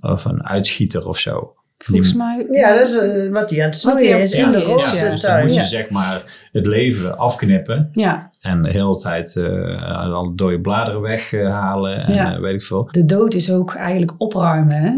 [0.00, 1.54] Of een uitschieter of zo.
[1.84, 2.46] Volgens Die- mij.
[2.50, 5.00] Ja, dat is eh, wat hij aan het snoeien is in de roze ja.
[5.00, 5.44] dus dan tuin.
[5.46, 5.66] moet je Ja.
[5.66, 12.06] zeg maar het leven afknippen Ja, en de hele tijd eh alle dode bladeren weghalen
[12.06, 12.34] en Ja.
[12.34, 12.88] eh, weet ik veel.
[12.90, 14.76] de dood is ook eigenlijk opruimen.
[14.82, 14.92] Hè?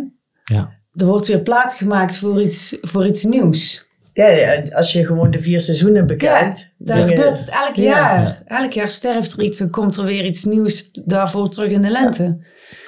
[0.56, 0.70] Ja.
[0.92, 3.88] Er wordt weer plaats gemaakt voor iets, voor iets nieuws.
[4.12, 6.72] Ja, ja, als je gewoon de vier seizoenen bekijkt.
[6.78, 7.82] Daar dingen- gebeurt het elk Ja.
[7.82, 8.42] jaar.
[8.46, 11.88] Elk jaar sterft er iets en komt er weer iets nieuws daarvoor terug in de
[11.88, 12.38] lente.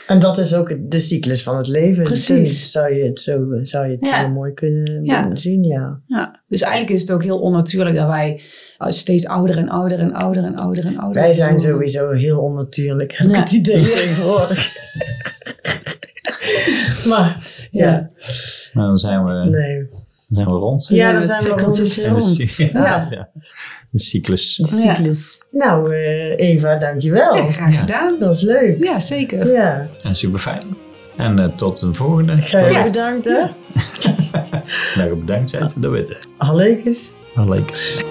[0.07, 2.05] En dat is ook de cyclus van het leven.
[2.05, 2.49] Precies.
[2.49, 4.19] Dus zou je het zo zou je het Ja.
[4.21, 5.31] heel mooi kunnen Ja.
[5.37, 6.01] zien, ja.
[6.07, 6.41] Ja.
[6.49, 8.41] Dus eigenlijk is het ook heel onnatuurlijk dat wij
[8.79, 11.71] steeds ouder en ouder en ouder en ouder en ouder Wij zijn worden.
[11.71, 14.73] sowieso heel onnatuurlijk, heb ik het idee tegenwoordig.
[17.09, 18.11] maar, ja, Ja.
[18.73, 19.89] Maar dan zijn we, nee.
[20.35, 20.87] Dan zijn we rond.
[20.89, 21.79] Ja, dan het zijn we rond.
[21.81, 22.23] is de, rond.
[22.23, 23.29] cy- ja,
[23.91, 24.57] de cyclus.
[24.57, 25.43] De cyclus.
[25.51, 27.35] Nou, eh, Eva, dankjewel.
[27.37, 28.07] Ja, graag gedaan.
[28.09, 28.85] Dat was leuk.
[28.85, 29.53] Ja, zeker.
[29.53, 30.77] Ja, En super fijn.
[31.17, 32.37] En eh, tot een volgende.
[32.43, 32.85] ga je Ja.
[32.85, 33.45] bedankt, hè?
[35.03, 35.75] Nou, bedankt, Zet.
[35.79, 36.17] Dat weten.
[36.39, 37.15] Allegus.
[37.35, 38.03] Alleekes.